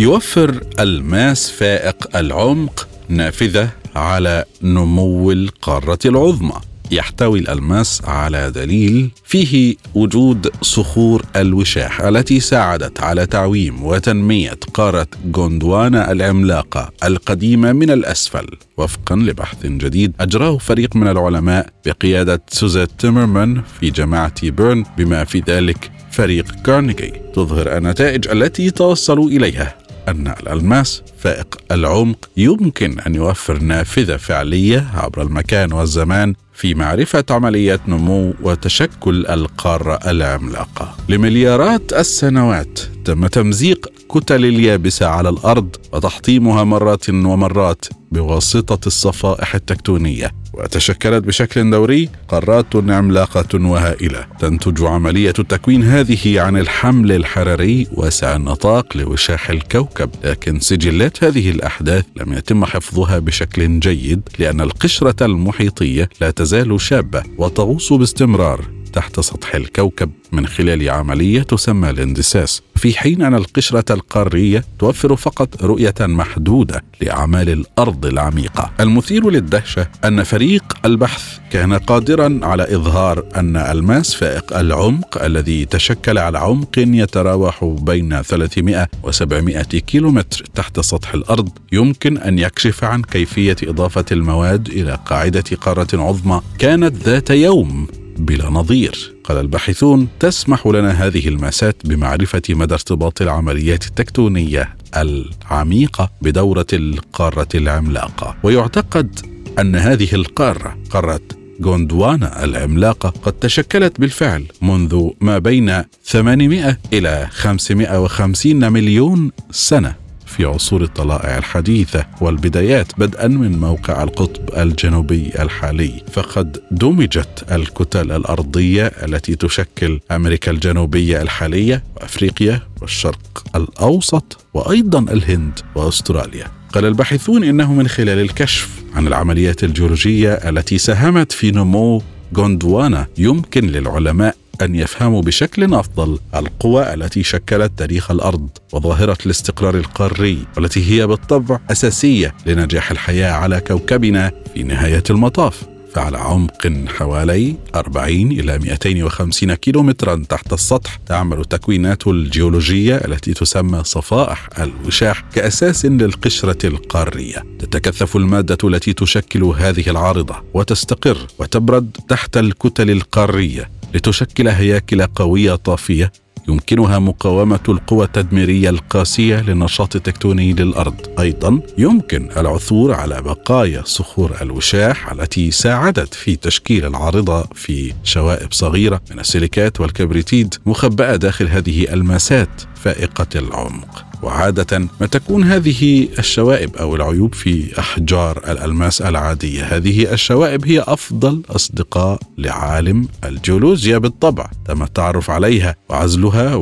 يوفر 0.00 0.60
الماس 0.80 1.50
فائق 1.50 2.16
العمق 2.16 2.88
نافذة 3.08 3.70
على 3.96 4.44
نمو 4.62 5.32
القارة 5.32 5.98
العظمى. 6.04 6.60
يحتوي 6.90 7.38
الالماس 7.38 8.02
على 8.04 8.50
دليل 8.50 9.10
فيه 9.24 9.74
وجود 9.94 10.50
صخور 10.62 11.22
الوشاح 11.36 12.00
التي 12.00 12.40
ساعدت 12.40 13.00
على 13.00 13.26
تعويم 13.26 13.84
وتنمية 13.84 14.58
قارة 14.74 15.06
غوندوانا 15.36 16.12
العملاقة 16.12 16.90
القديمة 17.04 17.72
من 17.72 17.90
الأسفل. 17.90 18.46
وفقا 18.76 19.16
لبحث 19.16 19.66
جديد 19.66 20.12
أجراه 20.20 20.58
فريق 20.58 20.96
من 20.96 21.08
العلماء 21.08 21.68
بقيادة 21.86 22.42
سوزيت 22.48 22.90
تيمرمان 22.98 23.62
في 23.80 23.90
جامعة 23.90 24.50
بيرن 24.50 24.84
بما 24.98 25.24
في 25.24 25.42
ذلك 25.48 25.90
فريق 26.10 26.54
كارنيجي 26.64 27.12
تظهر 27.34 27.76
النتائج 27.76 28.28
التي 28.28 28.70
توصلوا 28.70 29.28
إليها. 29.28 29.79
أن 30.10 30.34
الألماس 30.40 31.02
فائق 31.18 31.58
العمق 31.72 32.30
يمكن 32.36 33.00
أن 33.00 33.14
يوفر 33.14 33.58
نافذة 33.58 34.16
فعلية 34.16 34.90
عبر 34.94 35.22
المكان 35.22 35.72
والزمان 35.72 36.34
في 36.54 36.74
معرفة 36.74 37.24
عمليات 37.30 37.80
نمو 37.88 38.34
وتشكل 38.42 39.26
القارة 39.26 40.10
العملاقة. 40.10 40.96
لمليارات 41.08 41.92
السنوات 41.92 42.78
تم 43.04 43.26
تمزيق 43.26 43.92
كتل 44.10 44.44
اليابسة 44.44 45.06
على 45.06 45.28
الأرض 45.28 45.76
وتحطيمها 45.92 46.64
مرات 46.64 47.08
ومرات 47.10 47.84
بواسطة 48.12 48.86
الصفائح 48.86 49.54
التكتونية 49.54 50.39
وتشكلت 50.52 51.24
بشكل 51.24 51.70
دوري 51.70 52.08
قارات 52.28 52.76
عملاقة 52.76 53.66
وهائلة. 53.66 54.26
تنتج 54.38 54.82
عملية 54.82 55.30
تكوين 55.30 55.82
هذه 55.82 56.40
عن 56.40 56.56
الحمل 56.56 57.12
الحراري 57.12 57.86
واسع 57.92 58.36
النطاق 58.36 58.96
لوشاح 58.96 59.50
الكوكب. 59.50 60.10
لكن 60.24 60.60
سجلات 60.60 61.24
هذه 61.24 61.50
الأحداث 61.50 62.04
لم 62.16 62.32
يتم 62.32 62.64
حفظها 62.64 63.18
بشكل 63.18 63.80
جيد 63.80 64.20
لأن 64.38 64.60
القشرة 64.60 65.26
المحيطية 65.26 66.08
لا 66.20 66.30
تزال 66.30 66.80
شابة 66.80 67.22
وتغوص 67.38 67.92
باستمرار. 67.92 68.79
تحت 68.92 69.20
سطح 69.20 69.54
الكوكب 69.54 70.10
من 70.32 70.46
خلال 70.46 70.90
عملية 70.90 71.42
تسمى 71.42 71.90
الاندساس. 71.90 72.62
في 72.76 72.98
حين 72.98 73.22
أن 73.22 73.34
القشرة 73.34 73.92
القارية 73.94 74.64
توفر 74.78 75.16
فقط 75.16 75.62
رؤية 75.62 75.94
محدودة 76.00 76.84
لأعمال 77.00 77.48
الأرض 77.48 78.06
العميقة. 78.06 78.70
المثير 78.80 79.30
للدهشة 79.30 79.88
أن 80.04 80.22
فريق 80.22 80.76
البحث 80.84 81.38
كان 81.50 81.74
قادرا 81.74 82.40
على 82.42 82.74
إظهار 82.74 83.24
أن 83.36 83.56
الماس 83.56 84.14
فائق 84.14 84.56
العمق 84.58 85.22
الذي 85.24 85.64
تشكل 85.64 86.18
على 86.18 86.38
عمق 86.38 86.78
يتراوح 86.78 87.64
بين 87.64 88.22
300 88.22 88.88
و 89.02 89.10
700 89.10 89.62
كيلومتر 89.62 90.44
تحت 90.54 90.80
سطح 90.80 91.14
الأرض. 91.14 91.48
يمكن 91.72 92.18
أن 92.18 92.38
يكشف 92.38 92.84
عن 92.84 93.02
كيفية 93.02 93.56
إضافة 93.62 94.04
المواد 94.12 94.68
إلى 94.68 94.98
قاعدة 95.06 95.44
قارة 95.60 95.88
عظمى. 95.94 96.40
كانت 96.58 96.94
ذات 96.96 97.30
يوم 97.30 97.86
بلا 98.24 98.50
نظير. 98.50 99.14
قال 99.24 99.38
الباحثون 99.38 100.08
تسمح 100.20 100.66
لنا 100.66 100.90
هذه 100.90 101.28
الماسات 101.28 101.76
بمعرفة 101.84 102.42
مدى 102.50 102.74
ارتباط 102.74 103.22
العمليات 103.22 103.86
التكتونية 103.86 104.76
العميقة 104.96 106.10
بدورة 106.22 106.66
القارة 106.72 107.48
العملاقة. 107.54 108.36
ويعتقد 108.42 109.20
أن 109.58 109.76
هذه 109.76 110.14
القارة 110.14 110.78
قارة 110.90 111.20
غوندوانا 111.64 112.44
العملاقة 112.44 113.08
قد 113.08 113.32
تشكلت 113.32 114.00
بالفعل 114.00 114.44
منذ 114.62 115.08
ما 115.20 115.38
بين 115.38 115.82
800 116.04 116.78
إلى 116.92 117.28
550 117.30 118.72
مليون 118.72 119.30
سنة. 119.50 119.99
في 120.40 120.46
عصور 120.46 120.82
الطلائع 120.82 121.38
الحديثة 121.38 122.06
والبدايات 122.20 122.92
بدءا 122.98 123.26
من 123.26 123.58
موقع 123.58 124.02
القطب 124.02 124.58
الجنوبي 124.58 125.30
الحالي. 125.38 126.02
فقد 126.12 126.58
دمجت 126.70 127.44
الكتل 127.52 128.12
الأرضية 128.12 128.86
التي 128.86 129.34
تشكل 129.34 130.00
أمريكا 130.10 130.50
الجنوبية 130.50 131.22
الحالية 131.22 131.84
وأفريقيا 131.96 132.62
والشرق 132.80 133.44
الأوسط 133.56 134.44
وأيضا 134.54 134.98
الهند 134.98 135.60
وأستراليا. 135.74 136.46
قال 136.72 136.84
الباحثون 136.84 137.44
إنه 137.44 137.72
من 137.72 137.88
خلال 137.88 138.18
الكشف 138.18 138.68
عن 138.94 139.06
العمليات 139.06 139.64
الجيولوجية 139.64 140.32
التي 140.32 140.78
ساهمت 140.78 141.32
في 141.32 141.50
نمو 141.50 142.02
غوندوانا 142.36 143.06
يمكن 143.18 143.66
للعلماء 143.66 144.36
أن 144.62 144.74
يفهموا 144.74 145.22
بشكل 145.22 145.74
أفضل 145.74 146.18
القوى 146.36 146.94
التي 146.94 147.22
شكلت 147.22 147.72
تاريخ 147.76 148.10
الأرض 148.10 148.48
وظاهرة 148.72 149.18
الاستقرار 149.26 149.76
القاري 149.76 150.38
والتي 150.56 150.90
هي 150.90 151.06
بالطبع 151.06 151.58
أساسية 151.70 152.34
لنجاح 152.46 152.90
الحياة 152.90 153.32
على 153.32 153.60
كوكبنا 153.60 154.32
في 154.54 154.62
نهاية 154.62 155.04
المطاف. 155.10 155.62
فعلى 155.94 156.18
عمق 156.18 156.72
حوالي 156.88 157.54
40 157.74 158.32
إلى 158.32 158.58
250 158.58 159.54
كيلومترا 159.54 160.24
تحت 160.28 160.52
السطح 160.52 160.96
تعمل 161.06 161.40
التكوينات 161.40 162.06
الجيولوجية 162.06 162.96
التي 162.96 163.34
تسمى 163.34 163.84
صفائح 163.84 164.48
الوشاح 164.60 165.24
كأساس 165.34 165.86
للقشرة 165.86 166.66
القارية. 166.66 167.44
تتكثف 167.58 168.16
المادة 168.16 168.58
التي 168.64 168.92
تشكل 168.92 169.44
هذه 169.44 169.90
العارضة 169.90 170.36
وتستقر 170.54 171.18
وتبرد 171.38 171.96
تحت 172.08 172.36
الكتل 172.36 172.90
القارية. 172.90 173.70
لتشكل 173.94 174.48
هياكل 174.48 175.02
قوية 175.02 175.54
طافية 175.54 176.12
يمكنها 176.48 176.98
مقاومة 176.98 177.60
القوى 177.68 178.04
التدميرية 178.04 178.70
القاسية 178.70 179.40
للنشاط 179.40 179.96
التكتوني 179.96 180.52
للأرض. 180.52 180.94
أيضا 181.18 181.60
يمكن 181.78 182.28
العثور 182.36 182.94
على 182.94 183.22
بقايا 183.22 183.82
صخور 183.84 184.36
الوشاح 184.42 185.12
التي 185.12 185.50
ساعدت 185.50 186.14
في 186.14 186.36
تشكيل 186.36 186.86
العارضة 186.86 187.42
في 187.54 187.92
شوائب 188.04 188.52
صغيرة 188.52 189.00
من 189.10 189.18
السيليكات 189.18 189.80
والكبريتيد 189.80 190.54
مخبأة 190.66 191.16
داخل 191.16 191.48
هذه 191.48 191.92
الماسات. 191.92 192.62
فائقة 192.84 193.26
العمق. 193.36 194.04
وعادة 194.22 194.78
ما 195.00 195.06
تكون 195.06 195.44
هذه 195.44 196.08
الشوائب 196.18 196.76
أو 196.76 196.96
العيوب 196.96 197.34
في 197.34 197.78
أحجار 197.78 198.42
الألماس 198.48 199.02
العادية. 199.02 199.64
هذه 199.64 200.12
الشوائب 200.12 200.66
هي 200.66 200.80
أفضل 200.80 201.42
أصدقاء 201.50 202.18
لعالم 202.38 203.08
الجيولوجيا 203.24 203.98
بالطبع 203.98 204.50
تم 204.64 204.82
التعرف 204.82 205.30
عليها 205.30 205.76
وعزلها 205.88 206.54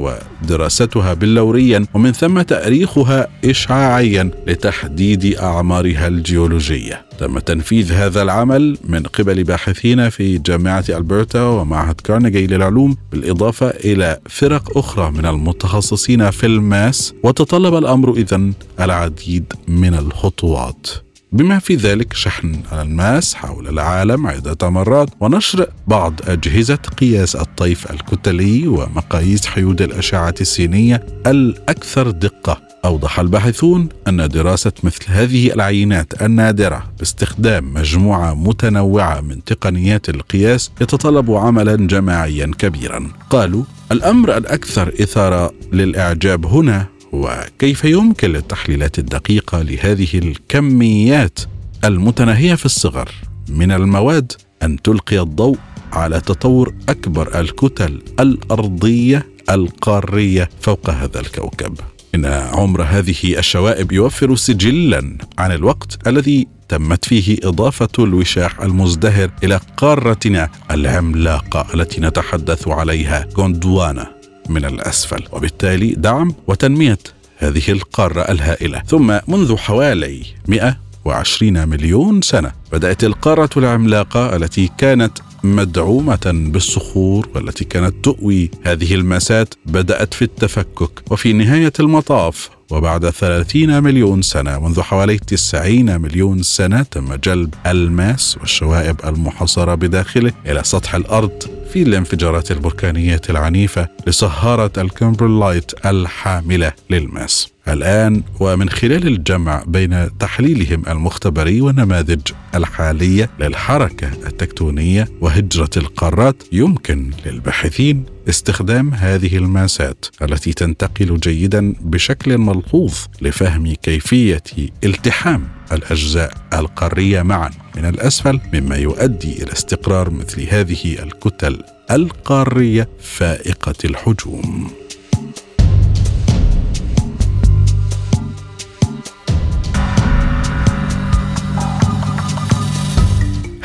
ودراستها 0.43 1.15
بلوريا 1.15 1.87
ومن 1.95 2.13
ثم 2.13 2.43
تأريخها 2.43 3.29
إشعاعيا 3.45 4.31
لتحديد 4.47 5.37
أعمارها 5.37 6.09
الجيولوجية. 6.09 7.08
تم 7.19 7.39
تنفيذ 7.39 7.93
هذا 7.93 8.23
العمل 8.23 8.79
من 8.85 9.03
قبل 9.03 9.45
باحثين 9.45 10.09
في 10.09 10.39
جامعة 10.39 10.85
ألبرتا 10.89 11.43
ومعهد 11.43 12.01
كارنيجي 12.01 12.47
للعلوم 12.47 12.97
بالإضافة 13.13 13.69
إلى 13.69 14.21
فرق 14.29 14.79
أخرى 14.79 15.11
من 15.11 15.27
المتخصصين 15.27 16.31
في 16.31 16.47
الماس 16.47 17.15
وتطلب 17.23 17.75
الأمر 17.75 18.13
إذن 18.13 18.53
العديد 18.81 19.53
من 19.69 19.95
الخطوات. 19.95 20.87
بما 21.33 21.59
في 21.59 21.75
ذلك 21.75 22.13
شحن 22.13 22.61
الألماس 22.73 23.35
حول 23.35 23.69
العالم 23.69 24.27
عدة 24.27 24.71
مرات 24.71 25.09
ونشر 25.21 25.67
بعض 25.87 26.21
أجهزة 26.29 26.77
قياس 26.77 27.37
الطيف 27.37 27.91
الكتلي 27.91 28.69
ومقاييس 28.69 29.47
حيود 29.47 29.83
الأشعة 29.83 30.35
السينية 30.41 31.07
الأكثر 31.27 32.11
دقة 32.11 32.69
أوضح 32.85 33.21
الباحثون 33.21 33.89
أن 34.09 34.29
دراسة 34.29 34.73
مثل 34.83 35.05
هذه 35.09 35.53
العينات 35.53 36.23
النادرة 36.23 36.85
باستخدام 36.99 37.75
مجموعة 37.75 38.35
متنوعة 38.35 39.21
من 39.21 39.45
تقنيات 39.45 40.09
القياس 40.09 40.71
يتطلب 40.81 41.31
عملا 41.31 41.77
جماعيا 41.77 42.51
كبيرا. 42.59 43.11
قالوا: 43.31 43.65
الأمر 43.93 44.37
الأكثر 44.37 44.89
إثارة 45.03 45.53
للإعجاب 45.73 46.47
هنا 46.47 46.87
هو 47.15 47.47
كيف 47.59 47.85
يمكن 47.85 48.31
للتحليلات 48.33 48.99
الدقيقة 48.99 49.63
لهذه 49.63 50.19
الكميات 50.19 51.39
المتناهية 51.85 52.55
في 52.55 52.65
الصغر 52.65 53.11
من 53.49 53.73
المواد 53.73 54.33
أن 54.63 54.83
تلقي 54.83 55.21
الضوء 55.21 55.59
على 55.93 56.21
تطور 56.21 56.75
أكبر 56.89 57.41
الكتل 57.41 58.03
الأرضية 58.21 59.27
القارية 59.51 60.49
فوق 60.61 60.91
هذا 60.91 61.21
الكوكب. 61.21 61.75
إن 62.15 62.25
عمر 62.25 62.83
هذه 62.83 63.39
الشوائب 63.39 63.93
يوفر 63.93 64.37
سجلا 64.37 65.19
عن 65.39 65.53
الوقت 65.53 66.07
الذي 66.07 66.47
تمت 66.69 67.05
فيه 67.05 67.39
إضافة 67.45 67.89
الوشاح 67.99 68.61
المزدهر 68.61 69.31
إلى 69.45 69.61
قارتنا 69.77 70.49
العملاقة 70.71 71.67
التي 71.75 72.01
نتحدث 72.01 72.69
عليها 72.69 73.29
غوندوانا 73.37 74.18
من 74.49 74.65
الأسفل. 74.65 75.25
وبالتالي 75.33 75.95
دعم 75.95 76.35
وتنمية 76.47 76.99
هذه 77.39 77.71
القارة 77.71 78.21
الهائلة. 78.21 78.83
ثم 78.87 79.19
منذ 79.29 79.57
حوالي 79.57 80.23
120 80.49 81.69
مليون 81.69 82.23
سنة 82.23 82.53
بدأت 82.73 83.05
القارة 83.05 83.51
العملاقة 83.57 84.37
التي 84.37 84.71
كانت 84.79 85.19
مدعومة 85.45 86.33
بالصخور 86.53 87.29
والتي 87.35 87.65
كانت 87.65 88.05
تؤوي 88.05 88.51
هذه 88.65 88.95
المسات 88.95 89.55
بدأت 89.67 90.15
في 90.15 90.23
التفكك. 90.23 91.13
وفي 91.13 91.33
نهاية 91.33 91.73
المطاف 91.81 92.58
وبعد 92.71 93.11
30 93.11 93.83
مليون 93.83 94.23
سنة 94.23 94.59
منذ 94.59 94.81
حوالي 94.81 95.19
90 95.19 96.01
مليون 96.01 96.43
سنة 96.43 96.83
تم 96.83 97.15
جلب 97.15 97.55
الماس 97.67 98.37
والشوائب 98.41 98.97
المحصرة 99.05 99.75
بداخله 99.75 100.33
إلى 100.47 100.65
سطح 100.65 100.95
الأرض 100.95 101.43
في 101.73 101.83
الانفجارات 101.83 102.51
البركانية 102.51 103.21
العنيفة 103.31 103.89
لصهارة 104.07 104.73
الكمبرلايت 104.79 105.87
الحاملة 105.87 106.73
للماس. 106.91 107.58
الآن 107.69 108.23
ومن 108.41 108.69
خلال 108.71 109.07
الجمع 109.07 109.63
بين 109.67 110.19
تحليلهم 110.19 110.83
المختبري 110.89 111.61
والنماذج 111.61 112.21
الحالية 112.55 113.31
للحركة 113.41 114.11
التكتونية 114.27 115.09
وهجرة 115.21 115.71
القارات 115.77 116.43
يمكن 116.53 117.11
للباحثين 117.27 118.05
استخدام 118.29 118.95
هذه 118.95 119.37
الماسات 119.37 120.07
التي 120.23 120.53
تنتقل 120.53 121.21
جيدا 121.21 121.75
بشكل 121.81 122.39
ملحوظ 122.39 122.95
لفهم 123.23 123.75
كيفية 123.75 124.43
التحام 124.85 125.49
الأجزاء 125.73 126.33
القارية 126.53 127.23
معا. 127.23 127.51
من 127.77 127.85
الأسفل 127.85 128.41
مما 128.53 128.77
يؤدي 128.77 129.43
إلى 129.43 129.53
استقرار 129.53 130.11
مثل 130.11 130.47
هذه 130.49 131.03
الكتل 131.03 131.63
القارية 131.91 132.89
فائقة 133.01 133.75
الحجوم. 133.85 134.71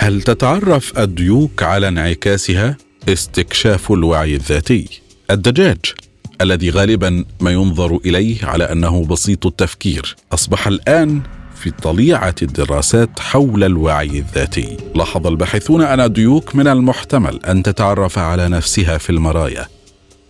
هل 0.04 0.22
تتعرف 0.22 1.00
الديوك 1.00 1.64
على 1.64 1.88
انعكاسها؟ 1.88 2.78
استكشاف 3.10 3.92
الوعي 3.92 4.36
الذاتي. 4.36 5.02
الدجاج 5.32 5.78
الذي 6.42 6.70
غالبا 6.70 7.26
ما 7.42 7.52
ينظر 7.52 8.00
إليه 8.06 8.46
على 8.46 8.64
أنه 8.64 9.06
بسيط 9.06 9.46
التفكير 9.46 10.16
أصبح 10.34 10.68
الآن 10.68 11.22
في 11.56 11.72
طليعة 11.72 12.36
الدراسات 12.42 13.20
حول 13.20 13.64
الوعي 13.64 14.20
الذاتي. 14.20 14.78
لاحظ 14.96 15.28
الباحثون 15.28 15.82
أن 15.82 16.00
الديوك 16.00 16.56
من 16.56 16.68
المحتمل 16.68 17.46
أن 17.46 17.64
تتعرف 17.64 18.20
على 18.20 18.50
نفسها 18.50 18.98
في 18.98 19.10
المرايا. 19.10 19.68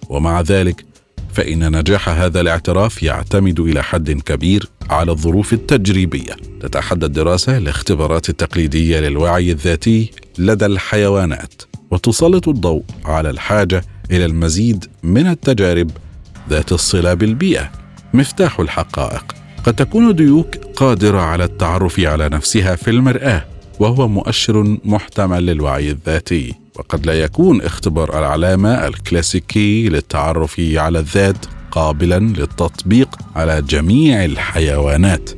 ومع 0.09 0.41
ذلك 0.41 0.85
فإن 1.33 1.77
نجاح 1.77 2.09
هذا 2.09 2.41
الاعتراف 2.41 3.03
يعتمد 3.03 3.59
إلى 3.59 3.83
حد 3.83 4.11
كبير 4.11 4.69
على 4.89 5.11
الظروف 5.11 5.53
التجريبية. 5.53 6.35
تتحدى 6.61 7.05
الدراسة 7.05 7.57
الاختبارات 7.57 8.29
التقليدية 8.29 8.99
للوعي 8.99 9.51
الذاتي 9.51 10.11
لدى 10.37 10.65
الحيوانات، 10.65 11.61
وتسلط 11.91 12.47
الضوء 12.47 12.83
على 13.05 13.29
الحاجة 13.29 13.83
إلى 14.11 14.25
المزيد 14.25 14.85
من 15.03 15.27
التجارب 15.27 15.91
ذات 16.49 16.71
الصلة 16.71 17.13
بالبيئة. 17.13 17.71
مفتاح 18.13 18.59
الحقائق 18.59 19.35
قد 19.63 19.73
تكون 19.73 20.15
ديوك 20.15 20.55
قادرة 20.75 21.19
على 21.19 21.43
التعرف 21.43 21.99
على 21.99 22.29
نفسها 22.29 22.75
في 22.75 22.89
المرآة، 22.91 23.45
وهو 23.83 24.07
مؤشر 24.07 24.77
محتمل 24.85 25.45
للوعي 25.45 25.91
الذاتي. 25.91 26.53
وقد 26.75 27.05
لا 27.05 27.13
يكون 27.13 27.61
اختبار 27.61 28.19
العلامة 28.19 28.87
الكلاسيكي 28.87 29.89
للتعرف 29.89 30.61
على 30.75 30.99
الذات 30.99 31.45
قابلا 31.71 32.19
للتطبيق 32.19 33.09
على 33.35 33.61
جميع 33.61 34.25
الحيوانات. 34.25 35.29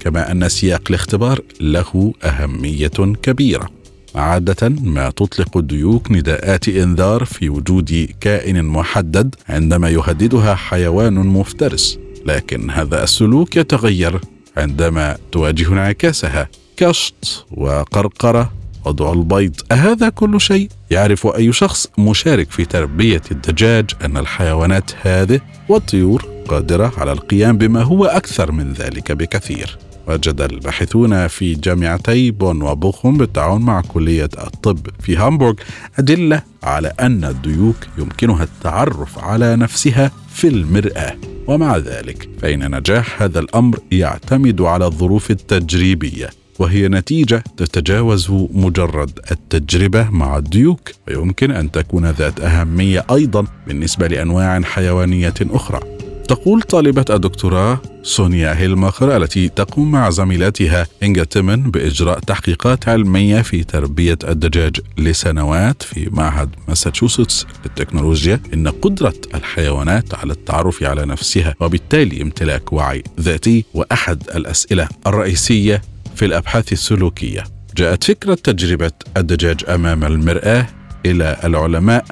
كما 0.00 0.32
أن 0.32 0.48
سياق 0.48 0.82
الاختبار 0.88 1.40
له 1.60 2.12
أهمية 2.24 2.88
كبيرة. 3.22 3.68
عادة 4.14 4.68
ما 4.68 5.10
تطلق 5.10 5.56
الديوك 5.56 6.10
نداءات 6.10 6.68
إنذار 6.68 7.24
في 7.24 7.48
وجود 7.48 8.08
كائن 8.20 8.64
محدد 8.64 9.34
عندما 9.48 9.90
يهددها 9.90 10.54
حيوان 10.54 11.14
مفترس. 11.14 11.98
لكن 12.26 12.70
هذا 12.70 13.04
السلوك 13.04 13.56
يتغير 13.56 14.20
عندما 14.56 15.16
تواجه 15.32 15.68
انعكاسها. 15.72 16.48
كشط 16.82 17.46
وقرقرة 17.50 18.52
وضع 18.84 19.12
البيض. 19.12 19.54
أهذا 19.72 20.08
كل 20.08 20.40
شيء 20.40 20.68
يعرف 20.90 21.26
أي 21.26 21.52
شخص 21.52 21.86
مشارك 21.98 22.50
في 22.50 22.64
تربية 22.64 23.22
الدجاج 23.30 23.90
أن 24.04 24.16
الحيوانات 24.16 24.90
هذه 25.02 25.40
والطيور 25.68 26.26
قادرة 26.48 26.92
على 26.96 27.12
القيام 27.12 27.58
بما 27.58 27.82
هو 27.82 28.04
أكثر 28.04 28.52
من 28.52 28.72
ذلك 28.72 29.12
بكثير. 29.12 29.78
وجد 30.08 30.40
الباحثون 30.40 31.26
في 31.26 31.54
جامعتي 31.54 32.30
بون 32.30 32.62
وبوخم 32.62 33.16
بالتعاون 33.16 33.62
مع 33.62 33.80
كلية 33.80 34.30
الطب 34.38 34.86
في 35.00 35.16
هامبورغ 35.16 35.54
أدلة 35.98 36.42
على 36.62 36.92
أن 37.00 37.24
الديوك 37.24 37.76
يمكنها 37.98 38.44
التعرف 38.44 39.18
على 39.18 39.56
نفسها 39.56 40.10
في 40.34 40.48
المرآة. 40.48 41.14
ومع 41.46 41.76
ذلك 41.76 42.28
فإن 42.40 42.76
نجاح 42.76 43.22
هذا 43.22 43.40
الأمر 43.40 43.78
يعتمد 43.92 44.60
على 44.60 44.86
الظروف 44.86 45.30
التجريبية. 45.30 46.41
وهي 46.58 46.88
نتيجة 46.88 47.44
تتجاوز 47.56 48.30
مجرد 48.52 49.18
التجربة 49.30 50.10
مع 50.10 50.36
الديوك 50.36 50.90
ويمكن 51.08 51.50
أن 51.50 51.70
تكون 51.70 52.10
ذات 52.10 52.40
أهمية 52.40 53.06
أيضا 53.10 53.46
بالنسبة 53.66 54.06
لأنواع 54.06 54.60
حيوانية 54.60 55.34
أخرى. 55.40 55.80
تقول 56.28 56.62
طالبة 56.62 57.04
الدكتوراه 57.10 57.80
سونيا 58.02 58.58
هيلماخر 58.58 59.16
التي 59.16 59.48
تقوم 59.48 59.90
مع 59.90 60.10
زميلاتها 60.10 60.86
إنجا 61.02 61.24
تيمن 61.24 61.70
بإجراء 61.70 62.18
تحقيقات 62.18 62.88
علمية 62.88 63.42
في 63.42 63.64
تربية 63.64 64.18
الدجاج 64.28 64.76
لسنوات 64.98 65.82
في 65.82 66.08
معهد 66.10 66.50
ماساتشوستس 66.68 67.46
للتكنولوجيا. 67.64 68.40
إن 68.54 68.68
قدرة 68.68 69.14
الحيوانات 69.34 70.14
على 70.14 70.32
التعرف 70.32 70.82
على 70.82 71.06
نفسها 71.06 71.54
وبالتالي 71.60 72.22
امتلاك 72.22 72.72
وعي 72.72 73.02
ذاتي 73.20 73.64
وأحد 73.74 74.22
الأسئلة 74.34 74.88
الرئيسية 75.06 75.82
في 76.16 76.24
الأبحاث 76.24 76.72
السلوكية. 76.72 77.44
جاءت 77.76 78.04
فكرة 78.04 78.34
تجربة 78.34 78.92
الدجاج 79.16 79.60
أمام 79.68 80.04
المرآة 80.04 80.66
إلى 81.06 81.36
العلماء 81.44 82.04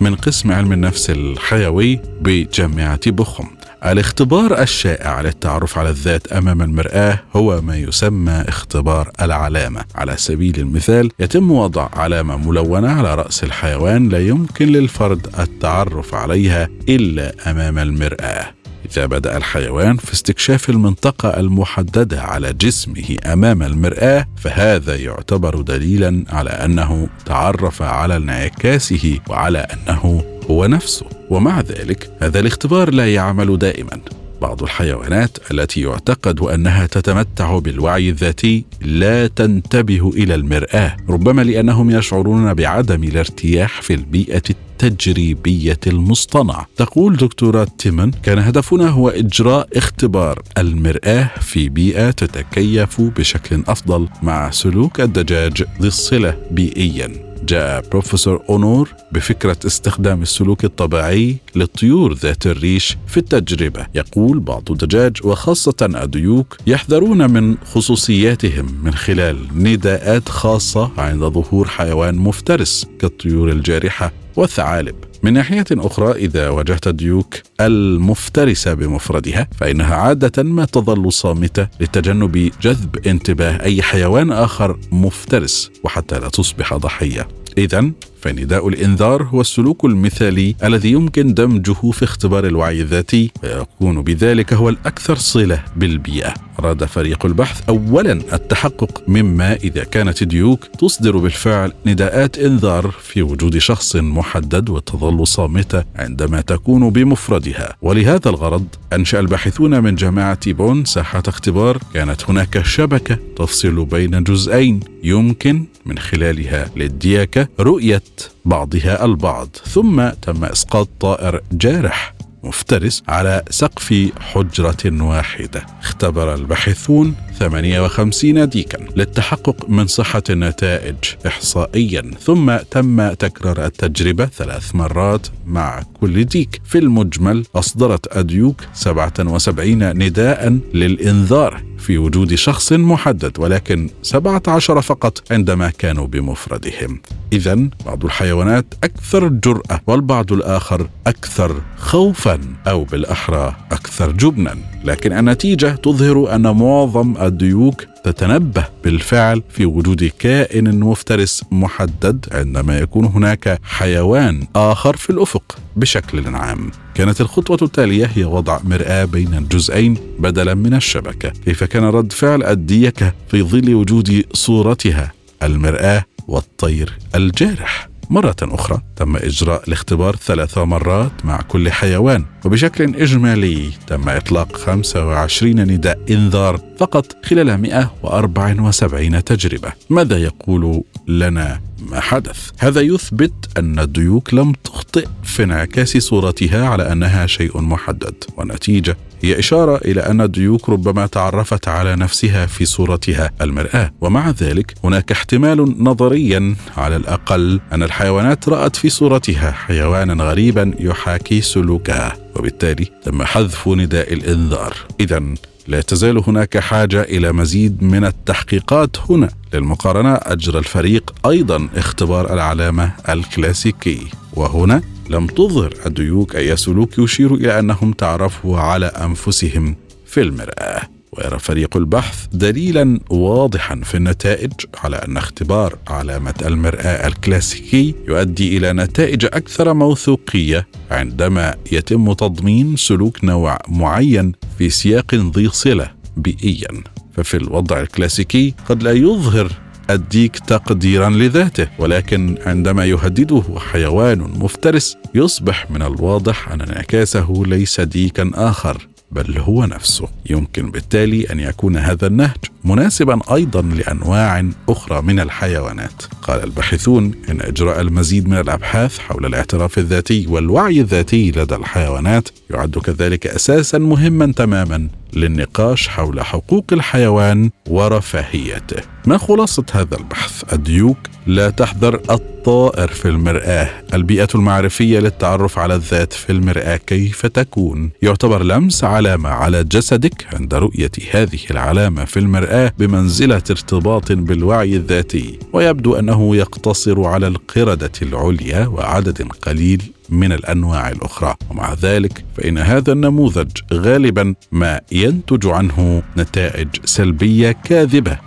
من 0.00 0.14
قسم 0.14 0.52
علم 0.52 0.72
النفس 0.72 1.10
الحيوي 1.10 2.00
بجامعة 2.20 3.10
بخم 3.10 3.46
الاختبار 3.84 4.62
الشائع 4.62 5.20
للتعرف 5.20 5.78
على 5.78 5.88
الذات 5.90 6.32
أمام 6.32 6.62
المرآة 6.62 7.20
هو 7.36 7.60
ما 7.60 7.76
يسمى 7.76 8.44
اختبار 8.48 9.10
العلامة. 9.20 9.84
على 9.94 10.16
سبيل 10.16 10.58
المثال 10.58 11.10
يتم 11.18 11.50
وضع 11.50 11.88
علامة 11.92 12.36
ملونة 12.36 12.88
على 12.88 13.14
رأس 13.14 13.44
الحيوان 13.44 14.08
لا 14.08 14.18
يمكن 14.18 14.66
للفرد 14.66 15.26
التعرف 15.38 16.14
عليها 16.14 16.68
إلا 16.88 17.50
أمام 17.50 17.78
المرآة. 17.78 18.55
إذا 18.92 19.06
بدأ 19.06 19.36
الحيوان 19.36 19.96
في 19.96 20.12
استكشاف 20.12 20.70
المنطقة 20.70 21.40
المحددة 21.40 22.20
على 22.22 22.52
جسمه 22.52 23.16
أمام 23.26 23.62
المرآة 23.62 24.26
فهذا 24.36 24.96
يعتبر 24.96 25.60
دليلا 25.60 26.24
على 26.28 26.50
أنه 26.50 27.08
تعرف 27.24 27.82
على 27.82 28.16
انعكاسه 28.16 29.18
وعلى 29.28 29.58
أنه 29.58 30.24
هو 30.50 30.66
نفسه. 30.66 31.06
ومع 31.30 31.60
ذلك 31.60 32.10
هذا 32.20 32.40
الاختبار 32.40 32.90
لا 32.90 33.14
يعمل 33.14 33.58
دائما. 33.58 34.00
بعض 34.42 34.62
الحيوانات 34.62 35.38
التي 35.50 35.80
يعتقد 35.80 36.40
أنها 36.40 36.86
تتمتع 36.86 37.58
بالوعي 37.58 38.10
الذاتي 38.10 38.64
لا 38.80 39.26
تنتبه 39.26 40.10
إلى 40.10 40.34
المرآة 40.34 40.96
ربما 41.08 41.42
لأنهم 41.42 41.90
يشعرون 41.90 42.54
بعدم 42.54 43.04
الارتياح 43.04 43.82
في 43.82 43.94
البيئة 43.94 44.42
التجريبية 44.50 45.80
المصطنعة. 45.86 46.66
تقول 46.76 47.16
دكتورة 47.16 47.66
تيمن 47.78 48.10
كان 48.10 48.38
هدفنا 48.38 48.88
هو 48.88 49.08
إجراء 49.08 49.68
اختبار 49.76 50.42
المرآة 50.58 51.30
في 51.40 51.68
بيئة 51.68 52.10
تتكيف 52.10 53.00
بشكل 53.00 53.62
أفضل 53.68 54.08
مع 54.22 54.50
سلوك 54.50 55.00
الدجاج 55.00 55.64
ذي 55.80 55.88
الصلة 55.88 56.36
بيئيا. 56.50 57.25
جاء 57.48 57.88
بروفيسور 57.90 58.42
أونور 58.48 58.88
بفكرة 59.12 59.56
استخدام 59.66 60.22
السلوك 60.22 60.64
الطبيعي 60.64 61.36
للطيور 61.56 62.14
ذات 62.14 62.46
الريش 62.46 62.96
في 63.06 63.16
التجربة. 63.16 63.86
يقول 63.94 64.40
بعض 64.40 64.70
الدجاج 64.70 65.16
وخاصة 65.24 65.74
الديوك 65.82 66.56
يحذرون 66.66 67.30
من 67.30 67.56
خصوصياتهم 67.56 68.80
من 68.84 68.94
خلال 68.94 69.36
نداءات 69.54 70.28
خاصة 70.28 70.90
عند 70.98 71.20
ظهور 71.20 71.68
حيوان 71.68 72.14
مفترس 72.14 72.86
كالطيور 72.98 73.50
الجارحة 73.50 74.12
والثعالب. 74.36 74.94
من 75.22 75.32
ناحية 75.32 75.64
أخرى 75.72 76.12
إذا 76.12 76.48
واجهت 76.48 76.86
الديوك 76.86 77.34
المفترسة 77.60 78.74
بمفردها 78.74 79.48
فإنها 79.58 79.94
عادة 79.94 80.42
ما 80.42 80.64
تظل 80.64 81.12
صامتة 81.12 81.68
لتجنب 81.80 82.50
جذب 82.62 83.06
انتباه 83.06 83.62
أي 83.62 83.82
حيوان 83.82 84.32
آخر 84.32 84.78
مفترس 84.92 85.70
وحتى 85.84 86.18
لا 86.18 86.28
تصبح 86.28 86.74
ضحية. 86.74 87.28
إذا 87.58 87.90
فنداء 88.26 88.68
الإنذار 88.68 89.22
هو 89.22 89.40
السلوك 89.40 89.84
المثالي 89.84 90.54
الذي 90.64 90.92
يمكن 90.92 91.34
دمجه 91.34 91.90
في 91.90 92.04
اختبار 92.04 92.46
الوعي 92.46 92.80
الذاتي 92.80 93.30
ويكون 93.42 94.02
بذلك 94.02 94.52
هو 94.52 94.68
الأكثر 94.68 95.14
صلة 95.16 95.64
بالبيئة. 95.76 96.34
أراد 96.58 96.84
فريق 96.84 97.26
البحث 97.26 97.68
أولا 97.68 98.12
التحقق 98.12 99.02
مما 99.08 99.54
إذا 99.54 99.84
كانت 99.84 100.24
ديوك 100.24 100.64
تصدر 100.78 101.16
بالفعل 101.16 101.72
نداءات 101.86 102.38
إنذار 102.38 102.90
في 102.90 103.22
وجود 103.22 103.58
شخص 103.58 103.96
محدد 103.96 104.70
وتظل 104.70 105.26
صامتة 105.26 105.84
عندما 105.96 106.40
تكون 106.40 106.90
بمفردها. 106.90 107.76
ولهذا 107.82 108.28
الغرض 108.28 108.66
أنشأ 108.92 109.20
الباحثون 109.20 109.82
من 109.82 109.94
جامعة 109.94 110.52
بون 110.52 110.84
ساحة 110.84 111.22
اختبار. 111.26 111.78
كانت 111.94 112.30
هناك 112.30 112.64
شبكة 112.64 113.18
تفصل 113.36 113.84
بين 113.84 114.22
جزئين 114.22 114.80
يمكن 115.04 115.64
من 115.86 115.98
خلالها 115.98 116.70
للدياكة 116.76 117.48
رؤية 117.60 118.02
بعضها 118.44 119.04
البعض 119.04 119.48
ثم 119.64 120.08
تم 120.08 120.44
إسقاط 120.44 120.88
طائر 121.00 121.40
جارح 121.52 122.14
مفترس 122.42 123.02
على 123.08 123.42
سقف 123.50 124.10
حجرة 124.20 125.02
واحدة. 125.02 125.66
اختبر 125.80 126.34
الباحثون 126.34 127.14
58 127.38 128.48
ديكا 128.48 128.78
للتحقق 128.96 129.70
من 129.70 129.86
صحة 129.86 130.22
النتائج 130.30 130.96
إحصائيا. 131.26 132.10
ثم 132.20 132.56
تم 132.56 133.12
تكرار 133.12 133.66
التجربة 133.66 134.26
ثلاث 134.26 134.74
مرات 134.74 135.26
مع 135.46 135.82
كل 136.00 136.24
ديك. 136.24 136.60
في 136.64 136.78
المجمل 136.78 137.44
أصدرت 137.54 138.16
أديوك 138.16 138.60
77 138.74 139.98
نداء 139.98 140.58
للإنذار 140.74 141.62
في 141.78 141.98
وجود 141.98 142.34
شخص 142.34 142.72
محدد 142.72 143.38
ولكن 143.38 143.90
17 144.02 144.80
فقط 144.80 145.32
عندما 145.32 145.70
كانوا 145.70 146.06
بمفردهم. 146.06 147.00
إذا 147.32 147.68
بعض 147.86 148.04
الحيوانات 148.04 148.66
أكثر 148.84 149.28
جرأة 149.28 149.80
والبعض 149.86 150.32
الآخر 150.32 150.88
أكثر 151.06 151.60
خوفا 151.78 152.40
أو 152.68 152.84
بالأحرى 152.84 153.56
أكثر 153.72 154.12
جبنا. 154.12 154.56
لكن 154.84 155.12
النتيجة 155.12 155.74
تظهر 155.74 156.34
أن 156.34 156.42
معظم 156.42 157.16
الديوك 157.26 157.84
تتنبه 158.04 158.64
بالفعل 158.84 159.42
في 159.50 159.66
وجود 159.66 160.04
كائن 160.18 160.80
مفترس 160.80 161.44
محدد 161.50 162.26
عندما 162.32 162.78
يكون 162.78 163.04
هناك 163.04 163.60
حيوان 163.62 164.46
آخر 164.56 164.96
في 164.96 165.10
الأفق 165.10 165.58
بشكل 165.76 166.34
عام. 166.34 166.70
كانت 166.94 167.20
الخطوة 167.20 167.58
التالية 167.62 168.10
هي 168.14 168.24
وضع 168.24 168.58
مرآة 168.64 169.04
بين 169.04 169.34
الجزئين 169.34 169.96
بدلا 170.18 170.54
من 170.54 170.74
الشبكة. 170.74 171.28
كيف 171.28 171.64
كان 171.64 171.84
رد 171.84 172.12
فعل 172.12 172.42
الديكة 172.42 173.12
في 173.28 173.42
ظل 173.42 173.74
وجود 173.74 174.24
صورتها؟ 174.32 175.12
المرآة 175.42 176.04
والطير 176.28 176.98
الجارح. 177.14 177.88
مرة 178.10 178.36
أخرى 178.42 178.80
تم 178.96 179.16
إجراء 179.16 179.62
الاختبار 179.68 180.16
ثلاث 180.16 180.58
مرات 180.58 181.12
مع 181.24 181.40
كل 181.40 181.70
حيوان 181.72 182.24
وبشكل 182.44 182.84
إجمالي 182.84 183.70
تم 183.86 184.08
إطلاق 184.08 184.56
25 184.56 185.60
نداء 185.60 185.98
إنذار 186.10 186.60
فقط 186.78 187.16
خلال 187.24 187.58
174 187.60 189.24
تجربة. 189.24 189.72
ماذا 189.90 190.18
يقول 190.18 190.82
لنا 191.08 191.60
ما 191.90 192.00
حدث. 192.00 192.50
هذا 192.58 192.80
يثبت 192.80 193.32
أن 193.58 193.78
الديوك 193.78 194.34
لم 194.34 194.52
تخطئ 194.52 195.06
في 195.24 195.42
انعكاس 195.42 195.96
صورتها 195.96 196.68
على 196.68 196.92
أنها 196.92 197.26
شيء 197.26 197.60
محدد 197.60 198.14
والنتيجة 198.36 198.96
هي 199.22 199.38
إشارة 199.38 199.76
إلى 199.76 200.00
أن 200.00 200.20
الديوك 200.20 200.68
ربما 200.68 201.06
تعرفت 201.06 201.68
على 201.68 201.96
نفسها 201.96 202.46
في 202.46 202.64
صورتها 202.64 203.30
المرآة. 203.40 203.92
ومع 204.00 204.30
ذلك 204.30 204.74
هناك 204.84 205.12
احتمال 205.12 205.84
نظريا 205.84 206.56
على 206.76 206.96
الأقل 206.96 207.60
أن 207.72 207.82
الحيوانات 207.82 208.48
رأت 208.48 208.76
في 208.76 208.88
صورتها 208.88 209.50
حيوانا 209.50 210.24
غريبا 210.24 210.74
يحاكي 210.78 211.40
سلوكها 211.40 212.16
وبالتالي 212.36 212.86
تم 213.04 213.22
حذف 213.22 213.68
نداء 213.68 214.12
الإنذار. 214.12 214.76
إذا 215.00 215.22
لا 215.68 215.80
تزال 215.80 216.22
هناك 216.26 216.58
حاجة 216.58 217.02
إلى 217.02 217.32
مزيد 217.32 217.82
من 217.82 218.04
التحقيقات 218.04 218.96
هنا 219.10 219.28
للمقارنة 219.54 220.14
أجرى 220.14 220.58
الفريق 220.58 221.14
أيضا 221.26 221.68
اختبار 221.76 222.32
العلامة 222.32 222.92
الكلاسيكي. 223.08 224.06
وهنا 224.32 224.82
لم 225.10 225.26
تظهر 225.26 225.74
الديوك 225.86 226.36
أي 226.36 226.56
سلوك 226.56 226.98
يشير 226.98 227.34
إلى 227.34 227.58
أنهم 227.58 227.92
تعرفوا 227.92 228.58
على 228.58 228.86
أنفسهم 228.86 229.76
في 230.06 230.20
المرآة. 230.20 230.95
ويرى 231.12 231.38
فريق 231.38 231.76
البحث 231.76 232.26
دليلا 232.32 233.00
واضحا 233.10 233.80
في 233.84 233.96
النتائج 233.96 234.52
على 234.84 234.96
أن 234.96 235.16
اختبار 235.16 235.78
علامة 235.88 236.34
المرآة 236.46 237.06
الكلاسيكي 237.06 237.94
يؤدي 238.08 238.56
إلى 238.56 238.72
نتائج 238.72 239.24
أكثر 239.24 239.74
موثوقية 239.74 240.66
عندما 240.90 241.54
يتم 241.72 242.12
تضمين 242.12 242.76
سلوك 242.76 243.24
نوع 243.24 243.58
معين 243.68 244.32
في 244.58 244.70
سياق 244.70 245.14
ذي 245.14 245.48
صلة 245.48 245.90
بيئيا. 246.16 246.82
ففي 247.16 247.36
الوضع 247.36 247.80
الكلاسيكي 247.80 248.54
قد 248.68 248.82
لا 248.82 248.92
يظهر 248.92 249.52
الديك 249.90 250.38
تقديرا 250.38 251.10
لذاته 251.10 251.68
ولكن 251.78 252.38
عندما 252.46 252.84
يهدده 252.84 253.42
حيوان 253.56 254.18
مفترس 254.18 254.96
يصبح 255.14 255.70
من 255.70 255.82
الواضح 255.82 256.48
أن 256.48 256.60
انعكاسه 256.60 257.42
ليس 257.46 257.80
ديكا 257.80 258.30
آخر. 258.34 258.88
بل 259.10 259.38
هو 259.38 259.64
نفسه. 259.64 260.08
يمكن 260.30 260.70
بالتالي 260.70 261.32
أن 261.32 261.40
يكون 261.40 261.76
هذا 261.76 262.06
النهج 262.06 262.36
مناسبا 262.64 263.20
أيضا 263.34 263.62
لأنواع 263.62 264.46
أخرى 264.68 265.02
من 265.02 265.20
الحيوانات. 265.20 266.02
قال 266.22 266.44
الباحثون 266.44 267.12
إن 267.30 267.40
إجراء 267.40 267.80
المزيد 267.80 268.28
من 268.28 268.38
الأبحاث 268.38 268.98
حول 268.98 269.26
الاعتراف 269.26 269.78
الذاتي 269.78 270.26
والوعي 270.26 270.80
الذاتي 270.80 271.30
لدى 271.30 271.54
الحيوانات 271.54 272.28
يعد 272.50 272.78
كذلك 272.78 273.26
أساسا 273.26 273.78
مهما 273.78 274.32
تماما 274.32 274.88
للنقاش 275.12 275.88
حول 275.88 276.24
حقوق 276.24 276.64
الحيوان 276.72 277.50
ورفاهيته. 277.68 278.82
ما 279.06 279.18
خلاصة 279.18 279.64
هذا 279.72 279.96
البحث؟ 279.96 280.52
الديوك 280.52 280.98
لا 281.26 281.50
تحذر 281.50 282.00
الطائر 282.10 282.88
في 282.88 283.08
المرآة. 283.08 283.68
البيئة 283.94 284.28
المعرفية 284.34 284.98
للتعرف 284.98 285.58
على 285.58 285.74
الذات 285.74 286.12
في 286.12 286.32
المرآة 286.32 286.76
كيف 286.76 287.26
تكون؟ 287.26 287.90
يعتبر 288.02 288.42
لمس 288.42 288.84
علامة 288.84 289.28
على 289.28 289.64
جسدك 289.64 290.26
عند 290.34 290.54
رؤية 290.54 290.90
هذه 291.10 291.38
العلامة 291.50 292.04
في 292.04 292.18
المرآة 292.18 292.72
بمنزلة 292.78 293.42
ارتباط 293.50 294.12
بالوعي 294.12 294.76
الذاتي. 294.76 295.38
ويبدو 295.52 295.94
أنه 295.94 296.36
يقتصر 296.36 297.04
على 297.04 297.26
القردة 297.26 297.92
العليا 298.02 298.66
وعدد 298.66 299.22
قليل 299.22 299.82
من 300.10 300.32
الأنواع 300.32 300.90
الأخرى. 300.90 301.34
ومع 301.50 301.74
ذلك 301.82 302.24
فإن 302.36 302.58
هذا 302.58 302.92
النموذج 302.92 303.50
غالبا 303.72 304.34
ما 304.52 304.80
ينتج 304.92 305.46
عنه 305.46 306.02
نتائج 306.16 306.68
سلبية 306.84 307.56
كاذبة 307.64 308.18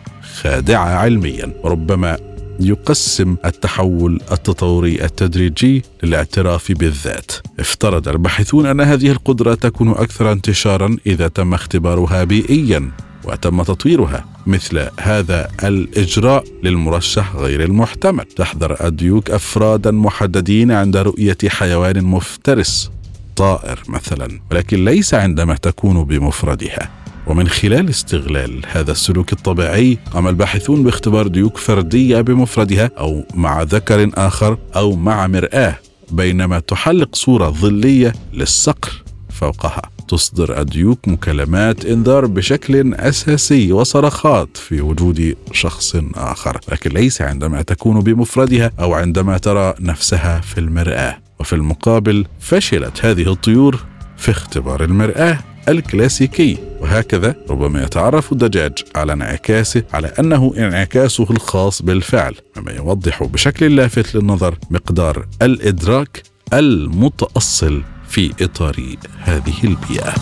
خادعة 0.42 0.90
علميا. 0.90 1.54
وربما 1.64 2.18
يقسم 2.60 3.36
التحول 3.46 4.22
التطوري 4.32 5.04
التدريجي 5.04 5.84
للاعتراف 6.04 6.72
بالذات. 6.72 7.32
افترض 7.60 8.08
الباحثون 8.08 8.66
أن 8.66 8.82
هذه 8.82 9.12
القدرة 9.12 9.54
تكون 9.54 9.90
أكثر 9.90 10.32
انتشارا 10.32 10.98
إذا 11.08 11.28
تم 11.28 11.54
اختبارها 11.54 12.24
بيئيا 12.24 12.92
وتم 13.24 13.64
تطويرها 13.64 14.26
مثل 14.48 14.88
هذا 15.00 15.48
الإجراء 15.64 16.44
للمرشح 16.64 17.36
غير 17.36 17.64
المحتمل 17.64 18.24
تحذر 18.24 18.88
الديوك 18.88 19.32
أفرادا 19.32 19.92
محددين 19.92 20.72
عند 20.72 20.98
رؤية 20.98 21.38
حيوان 21.48 22.04
مفترس 22.04 22.92
طائر 23.36 23.80
مثلا 23.88 24.40
ولكن 24.52 24.86
ليس 24.86 25.14
عندما 25.14 25.56
تكون 25.56 26.04
بمفردها 26.04 26.90
ومن 27.30 27.48
خلال 27.48 27.90
استغلال 27.90 28.62
هذا 28.68 28.92
السلوك 28.92 29.34
الطبيعي 29.34 29.98
قام 30.14 30.28
الباحثون 30.28 30.84
باختبار 30.84 31.28
ديوك 31.28 31.58
فردية 31.58 32.22
بمفردها 32.22 32.92
أو 32.98 33.24
مع 33.34 33.62
ذكر 33.64 34.12
آخر 34.16 34.58
أو 34.76 34.96
مع 34.96 35.28
مرآة 35.28 35.78
بينما 36.12 36.60
تحلق 36.60 37.16
صورة 37.16 37.50
ظلية 37.50 38.14
للصقر 38.34 39.04
فوقها. 39.30 39.82
تصدر 40.08 40.62
الديوك 40.62 41.08
مكالمات 41.08 41.86
إنذار 41.86 42.26
بشكل 42.26 42.94
أساسي 42.94 43.72
وصرخات 43.72 44.58
في 44.58 44.82
وجود 44.82 45.36
شخص 45.52 45.96
آخر 46.16 46.60
لكن 46.72 46.90
ليس 46.90 47.22
عندما 47.22 47.62
تكون 47.62 48.00
بمفردها 48.00 48.72
أو 48.80 48.94
عندما 48.94 49.38
ترى 49.38 49.74
نفسها 49.80 50.42
في 50.42 50.58
المرآة. 50.58 51.18
وفي 51.40 51.54
المقابل 51.54 52.26
فشلت 52.40 53.06
هذه 53.06 53.32
الطيور 53.32 53.80
في 54.18 54.32
اختبار 54.32 54.84
المرآة. 54.84 55.40
الكلاسيكي. 55.68 56.58
وهكذا 56.82 57.36
ربما 57.50 57.84
يتعرف 57.84 58.32
الدجاج 58.32 58.74
على 58.96 59.14
انعكاسه 59.14 59.84
على 59.94 60.08
أنه 60.08 60.54
انعكاسه 60.58 61.28
الخاص 61.32 61.82
بالفعل 61.82 62.36
مما 62.58 62.72
يوضح 62.72 63.24
بشكل 63.24 63.76
لافت 63.76 64.16
للنظر 64.16 64.58
مقدار 64.70 65.28
الإدراك 65.42 66.24
المتأصل 66.54 67.84
في 68.10 68.34
إطار 68.42 68.96
هذه 69.20 69.64
البيئة. 69.64 70.14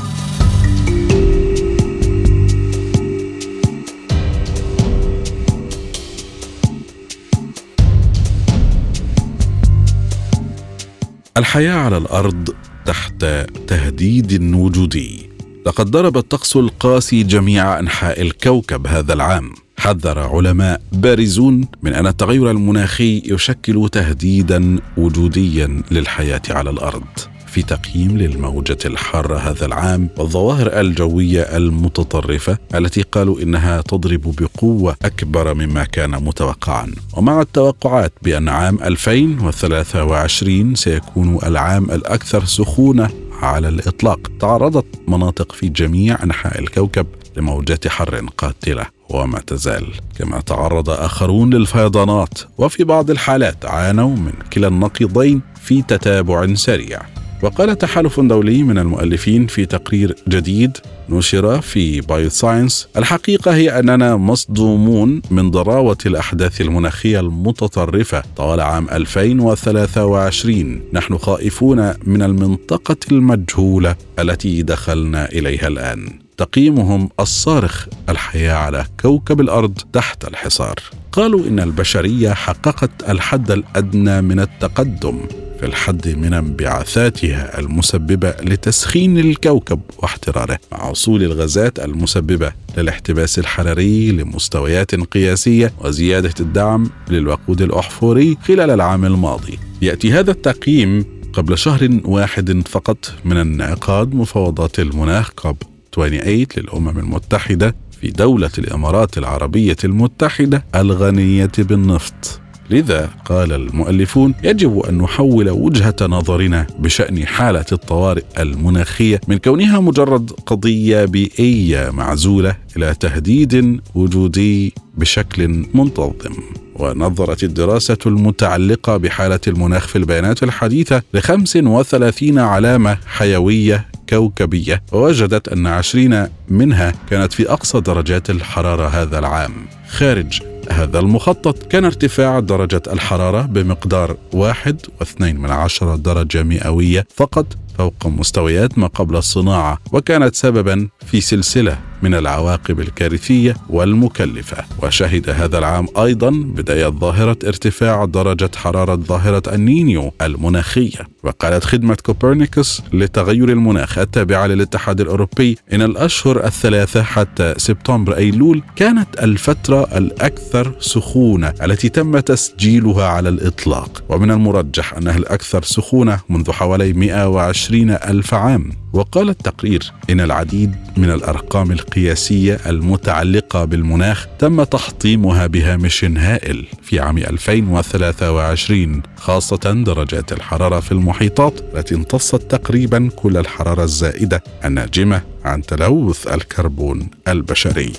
الحياة 11.37 11.73
على 11.75 11.97
الأرض 11.97 12.49
تحت 12.85 13.25
تهديد 13.67 14.53
وجودي. 14.53 15.26
لقد 15.67 15.91
ضرب 15.91 16.17
الطقس 16.17 16.55
القاسي 16.55 17.23
جميع 17.23 17.79
أنحاء 17.79 18.21
الكوكب 18.21 18.87
هذا 18.87 19.13
العام. 19.13 19.51
حذر 19.77 20.19
علماء 20.19 20.81
بارزون 20.91 21.67
من 21.83 21.93
أن 21.93 22.07
التغير 22.07 22.51
المناخي 22.51 23.21
يشكل 23.25 23.89
تهديدا 23.91 24.79
وجوديا 24.97 25.81
للحياة 25.91 26.41
على 26.49 26.69
الأرض. 26.69 27.03
في 27.47 27.61
تقييم 27.61 28.17
للموجة 28.17 28.77
الحارة 28.85 29.37
هذا 29.37 29.65
العام 29.65 30.09
والظواهر 30.17 30.79
الجوية 30.79 31.41
المتطرفة 31.41 32.57
التي 32.75 33.01
قالوا 33.01 33.41
إنها 33.41 33.81
تضرب 33.81 34.35
بقوة 34.35 34.95
أكبر 35.01 35.53
مما 35.53 35.83
كان 35.83 36.11
متوقعا. 36.11 36.91
ومع 37.13 37.41
التوقعات 37.41 38.13
بأن 38.21 38.49
عام 38.49 38.79
2023 38.83 40.75
سيكون 40.75 41.39
العام 41.43 41.91
الأكثر 41.91 42.45
سخونة 42.45 43.09
على 43.41 43.69
الإطلاق. 43.69 44.19
تعرضت 44.39 44.85
مناطق 45.07 45.51
في 45.51 45.69
جميع 45.69 46.23
أنحاء 46.23 46.59
الكوكب 46.59 47.07
لموجات 47.37 47.87
حر 47.87 48.25
قاتلة 48.37 48.85
وما 49.09 49.39
تزال. 49.39 49.85
كما 50.19 50.41
تعرض 50.41 50.89
آخرون 50.89 51.53
للفيضانات 51.53 52.39
وفي 52.57 52.83
بعض 52.83 53.09
الحالات 53.09 53.65
عانوا 53.65 54.15
من 54.15 54.33
كلا 54.53 54.67
النقيضين 54.67 55.41
في 55.61 55.81
تتابع 55.81 56.53
سريع. 56.53 57.16
وقال 57.41 57.77
تحالف 57.77 58.19
دولي 58.19 58.63
من 58.63 58.77
المؤلفين 58.77 59.47
في 59.47 59.65
تقرير 59.65 60.15
جديد 60.27 60.77
نشر 61.09 61.61
في 61.61 62.01
BioScience 62.01 62.87
الحقيقة 62.97 63.55
هي 63.55 63.79
أننا 63.79 64.15
مصدومون 64.15 65.21
من 65.31 65.51
ضراوة 65.51 65.97
الأحداث 66.05 66.61
المناخية 66.61 67.19
المتطرفة 67.19 68.23
طوال 68.35 68.61
عام 68.61 68.89
2023 68.89 70.81
نحن 70.93 71.17
خائفون 71.17 71.93
من 72.03 72.21
المنطقة 72.21 72.97
المجهولة 73.11 73.95
التي 74.19 74.61
دخلنا 74.61 75.29
إليها 75.29 75.67
الآن. 75.67 76.19
تقييمهم 76.37 77.09
الصارخ 77.19 77.87
الحياة 78.09 78.53
على 78.53 78.85
كوكب 79.01 79.41
الأرض 79.41 79.77
تحت 79.93 80.27
الحصار. 80.27 80.75
قالوا 81.11 81.47
إن 81.47 81.59
البشرية 81.59 82.33
حققت 82.33 83.09
الحد 83.09 83.51
الأدنى 83.51 84.21
من 84.21 84.39
التقدم. 84.39 85.19
في 85.59 85.65
الحد 85.65 86.07
من 86.07 86.33
انبعاثاتها 86.33 87.59
المسببة 87.59 88.29
لتسخين 88.29 89.19
الكوكب 89.19 89.79
واحتراره 89.97 90.59
مع 90.71 90.89
وصول 90.89 91.23
الغازات 91.23 91.79
المسببة 91.79 92.51
للاحتباس 92.77 93.39
الحراري 93.39 94.11
لمستويات 94.11 94.95
قياسية 94.95 95.73
وزيادة 95.79 96.33
الدعم 96.39 96.89
للوقود 97.09 97.61
الأحفوري 97.61 98.37
خلال 98.43 98.69
العام 98.69 99.05
الماضي. 99.05 99.59
يأتي 99.81 100.11
هذا 100.11 100.31
التقييم 100.31 101.05
قبل 101.33 101.57
شهر 101.57 101.99
واحد 102.05 102.67
فقط 102.67 103.13
من 103.25 103.37
انعقاد 103.37 104.13
مفاوضات 104.13 104.79
المناخ 104.79 105.29
كوب 105.29 105.57
28 105.95 106.45
للأمم 106.57 106.99
المتحدة 106.99 107.75
في 108.01 108.07
دولة 108.07 108.51
الإمارات 108.57 109.17
العربية 109.17 109.75
المتحدة 109.83 110.65
الغنية 110.75 111.51
بالنفط. 111.57 112.41
لذا 112.69 113.09
قال 113.25 113.53
المؤلفون 113.53 114.33
يجب 114.43 114.79
أن 114.79 114.97
نحول 114.97 115.49
وجهة 115.49 115.95
نظرنا 116.01 116.67
بشأن 116.79 117.25
حالة 117.25 117.65
الطوارئ 117.71 118.23
المناخية 118.39 119.21
من 119.27 119.37
كونها 119.37 119.79
مجرد 119.79 120.31
قضية 120.31 121.05
بيئية 121.05 121.89
معزولة 121.89 122.55
إلى 122.77 122.95
تهديد 122.99 123.81
وجودي 123.95 124.73
بشكل 124.97 125.65
منتظم. 125.73 126.33
ونظرت 126.75 127.43
الدراسة 127.43 127.97
المتعلقة 128.05 128.97
بحالة 128.97 129.39
المناخ 129.47 129.87
في 129.87 129.97
البيانات 129.97 130.43
الحديثة 130.43 131.01
ل 131.13 131.19
35 131.19 132.39
علامة 132.39 132.97
حيوية 133.05 133.85
كوكبية 134.09 134.83
ووجدت 134.91 135.47
أن 135.47 135.67
20 135.67 136.27
منها 136.49 136.93
كانت 137.09 137.33
في 137.33 137.51
أقصى 137.51 137.81
درجات 137.81 138.29
الحرارة 138.29 138.87
هذا 138.87 139.19
العام. 139.19 139.53
خارج 139.89 140.41
هذا 140.71 140.99
المخطط. 140.99 141.63
كان 141.63 141.85
ارتفاع 141.85 142.39
درجة 142.39 142.81
الحرارة 142.87 143.41
بمقدار 143.41 144.17
واحد 144.33 144.81
واثنين 144.99 145.39
من 145.39 145.51
عشرة 145.51 145.95
درجة 145.95 146.43
مئوية 146.43 147.07
فقط 147.15 147.45
فوق 147.77 148.07
مستويات 148.07 148.77
ما 148.77 148.87
قبل 148.87 149.15
الصناعة 149.15 149.77
وكانت 149.91 150.35
سببا 150.35 150.89
في 151.05 151.21
سلسلة 151.21 151.79
من 152.01 152.13
العواقب 152.13 152.79
الكارثية 152.79 153.55
والمكلفة. 153.69 154.57
وشهد 154.83 155.29
هذا 155.29 155.57
العام 155.57 155.87
أيضا 155.97 156.29
بداية 156.29 156.87
ظاهرة 156.87 157.37
ارتفاع 157.47 158.05
درجة 158.05 158.51
حرارة 158.55 158.95
ظاهرة 158.95 159.43
النينيو 159.55 160.13
المناخية. 160.21 160.99
وقالت 161.23 161.63
خدمة 161.63 161.97
كوبرنيكوس 162.05 162.81
لتغير 162.93 163.49
المناخ 163.49 163.97
التابعة 163.97 164.47
للاتحاد 164.47 165.01
الأوروبي 165.01 165.57
إن 165.73 165.81
الأشهر 165.81 166.45
الثلاثة 166.45 167.03
حتى 167.03 167.53
سبتمبر 167.57 168.17
أيلول 168.17 168.63
كانت 168.75 169.07
الفترة 169.23 169.97
الأكثر 169.97 170.75
سخونة 170.79 171.53
التي 171.63 171.89
تم 171.89 172.19
تسجيلها 172.19 173.05
على 173.05 173.29
الإطلاق. 173.29 174.03
ومن 174.09 174.31
المرجح 174.31 174.93
أنها 174.93 175.17
الأكثر 175.17 175.63
سخونة 175.63 176.19
منذ 176.29 176.51
حوالي 176.51 176.93
120 176.93 177.91
ألف 177.91 178.33
عام. 178.33 178.71
وقال 178.97 179.29
التقرير 179.29 179.91
إن 180.09 180.21
العديد 180.21 180.75
من 180.97 181.11
الأرقام 181.11 181.71
القياسية 181.71 182.59
المتعلقة 182.65 183.65
بالمناخ 183.65 184.27
تم 184.39 184.63
تحطيمها 184.63 185.47
بهامش 185.47 186.03
هائل 186.03 186.65
في 186.81 186.99
عام 186.99 187.17
2023 187.17 189.01
خاصة 189.17 189.83
درجات 189.85 190.31
الحرارة 190.31 190.79
في 190.79 190.91
المحيطات 190.91 191.53
التي 191.73 191.95
امتصت 191.95 192.51
تقريبا 192.51 193.09
كل 193.15 193.37
الحرارة 193.37 193.83
الزائدة 193.83 194.43
الناجمة 194.65 195.21
عن 195.45 195.61
تلوث 195.61 196.27
الكربون 196.27 197.09
البشري. 197.27 197.93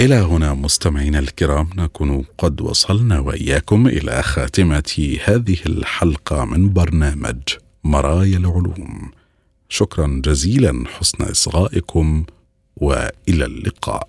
إلى 0.00 0.14
هنا 0.14 0.54
مستمعينا 0.54 1.18
الكرام 1.18 1.70
نكون 1.76 2.24
قد 2.38 2.60
وصلنا 2.60 3.18
وإياكم 3.18 3.86
إلى 3.86 4.22
خاتمة 4.22 5.18
هذه 5.24 5.56
الحلقة 5.66 6.44
من 6.44 6.72
برنامج 6.72 7.36
مرايا 7.84 8.38
العلوم. 8.38 9.10
شكرا 9.68 10.20
جزيلا 10.24 10.84
حسن 10.98 11.24
إصغائكم 11.24 12.24
وإلى 12.76 13.44
اللقاء. 13.44 14.08